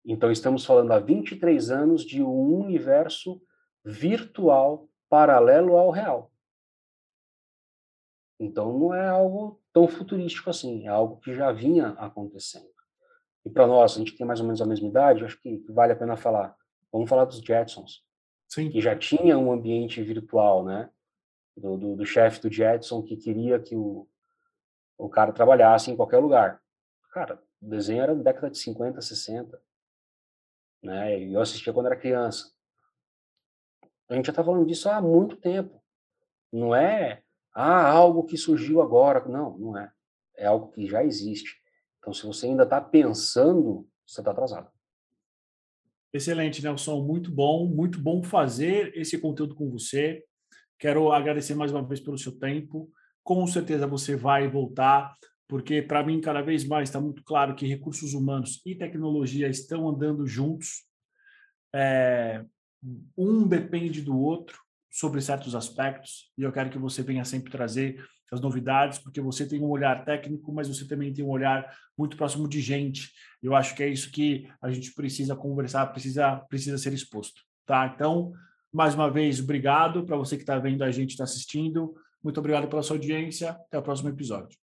Então, 0.05 0.31
estamos 0.31 0.65
falando 0.65 0.91
há 0.91 0.99
23 0.99 1.69
anos 1.69 2.03
de 2.03 2.23
um 2.23 2.63
universo 2.65 3.41
virtual 3.83 4.89
paralelo 5.09 5.77
ao 5.77 5.91
real. 5.91 6.31
Então, 8.39 8.77
não 8.77 8.93
é 8.93 9.07
algo 9.07 9.59
tão 9.73 9.87
futurístico 9.87 10.49
assim, 10.49 10.85
é 10.85 10.89
algo 10.89 11.17
que 11.17 11.33
já 11.33 11.51
vinha 11.51 11.89
acontecendo. 11.89 12.76
E 13.47 13.49
para 13.49 13.65
nós, 13.65 13.95
a 13.95 13.99
gente 13.99 14.13
tem 14.13 14.27
mais 14.27 14.41
ou 14.41 14.45
menos 14.45 14.61
a 14.61 14.65
mesma 14.65 14.89
idade, 14.89 15.23
acho 15.23 15.39
que 15.39 15.63
vale 15.69 15.93
a 15.93 15.95
pena 15.95 16.17
falar. 16.17 16.53
Vamos 16.91 17.09
falar 17.09 17.23
dos 17.23 17.39
Jetsons, 17.39 18.03
Sim. 18.49 18.69
que 18.69 18.81
já 18.81 18.93
tinha 18.93 19.37
um 19.37 19.53
ambiente 19.53 20.03
virtual, 20.03 20.65
né? 20.65 20.89
Do, 21.55 21.77
do, 21.77 21.95
do 21.95 22.05
chefe 22.05 22.41
do 22.41 22.51
Jetson 22.51 23.01
que 23.01 23.15
queria 23.15 23.57
que 23.57 23.73
o, 23.73 24.05
o 24.97 25.07
cara 25.07 25.31
trabalhasse 25.31 25.89
em 25.89 25.95
qualquer 25.95 26.17
lugar. 26.17 26.61
Cara, 27.13 27.41
o 27.61 27.69
desenho 27.69 28.03
era 28.03 28.13
da 28.13 28.21
década 28.21 28.51
de 28.51 28.57
50, 28.57 29.01
60. 29.01 29.57
Né? 30.83 31.23
Eu 31.23 31.39
assistia 31.39 31.71
quando 31.71 31.85
era 31.85 31.95
criança. 31.95 32.51
A 34.09 34.13
gente 34.13 34.25
já 34.25 34.33
está 34.33 34.43
falando 34.43 34.67
disso 34.67 34.89
há 34.89 35.01
muito 35.01 35.37
tempo. 35.37 35.81
Não 36.51 36.75
é 36.75 37.23
ah, 37.53 37.89
algo 37.89 38.25
que 38.25 38.37
surgiu 38.37 38.81
agora. 38.81 39.25
Não, 39.25 39.57
não 39.57 39.77
é. 39.77 39.89
É 40.35 40.47
algo 40.47 40.67
que 40.73 40.85
já 40.85 41.01
existe. 41.01 41.65
Então, 42.07 42.13
se 42.13 42.25
você 42.25 42.45
ainda 42.45 42.63
está 42.63 42.79
pensando, 42.79 43.85
você 44.05 44.21
está 44.21 44.31
atrasado. 44.31 44.71
Excelente, 46.13 46.63
Nelson. 46.63 47.03
Muito 47.03 47.29
bom, 47.29 47.67
muito 47.67 47.99
bom 47.99 48.23
fazer 48.23 48.95
esse 48.95 49.17
conteúdo 49.17 49.53
com 49.53 49.69
você. 49.69 50.23
Quero 50.79 51.11
agradecer 51.11 51.53
mais 51.53 51.69
uma 51.69 51.85
vez 51.85 51.99
pelo 51.99 52.17
seu 52.17 52.39
tempo. 52.39 52.89
Com 53.25 53.45
certeza 53.45 53.85
você 53.85 54.15
vai 54.15 54.47
voltar, 54.47 55.17
porque 55.49 55.81
para 55.81 56.01
mim, 56.01 56.21
cada 56.21 56.41
vez 56.41 56.65
mais 56.65 56.87
está 56.87 57.01
muito 57.01 57.21
claro 57.25 57.53
que 57.55 57.67
recursos 57.67 58.13
humanos 58.13 58.61
e 58.65 58.73
tecnologia 58.73 59.49
estão 59.49 59.89
andando 59.89 60.25
juntos. 60.25 60.85
É, 61.75 62.41
um 63.17 63.45
depende 63.45 64.01
do 64.01 64.17
outro 64.17 64.57
sobre 64.89 65.19
certos 65.19 65.53
aspectos, 65.53 66.31
e 66.37 66.43
eu 66.43 66.53
quero 66.53 66.69
que 66.69 66.79
você 66.79 67.03
venha 67.03 67.25
sempre 67.25 67.51
trazer 67.51 68.01
as 68.31 68.41
novidades, 68.41 68.99
porque 68.99 69.21
você 69.21 69.45
tem 69.47 69.61
um 69.61 69.69
olhar 69.69 70.03
técnico, 70.03 70.51
mas 70.51 70.67
você 70.67 70.85
também 70.85 71.13
tem 71.13 71.23
um 71.23 71.29
olhar 71.29 71.71
muito 71.97 72.17
próximo 72.17 72.47
de 72.47 72.59
gente. 72.59 73.11
Eu 73.41 73.55
acho 73.55 73.75
que 73.75 73.83
é 73.83 73.87
isso 73.87 74.11
que 74.11 74.47
a 74.61 74.71
gente 74.71 74.93
precisa 74.93 75.35
conversar, 75.35 75.85
precisa, 75.87 76.35
precisa 76.49 76.77
ser 76.77 76.93
exposto. 76.93 77.41
Tá? 77.65 77.91
Então, 77.93 78.33
mais 78.73 78.95
uma 78.95 79.09
vez, 79.09 79.39
obrigado 79.39 80.05
para 80.05 80.17
você 80.17 80.35
que 80.35 80.43
está 80.43 80.59
vendo 80.59 80.83
a 80.83 80.91
gente, 80.91 81.11
está 81.11 81.23
assistindo. 81.23 81.95
Muito 82.23 82.39
obrigado 82.39 82.67
pela 82.67 82.83
sua 82.83 82.97
audiência. 82.97 83.51
Até 83.51 83.77
o 83.77 83.83
próximo 83.83 84.09
episódio. 84.09 84.66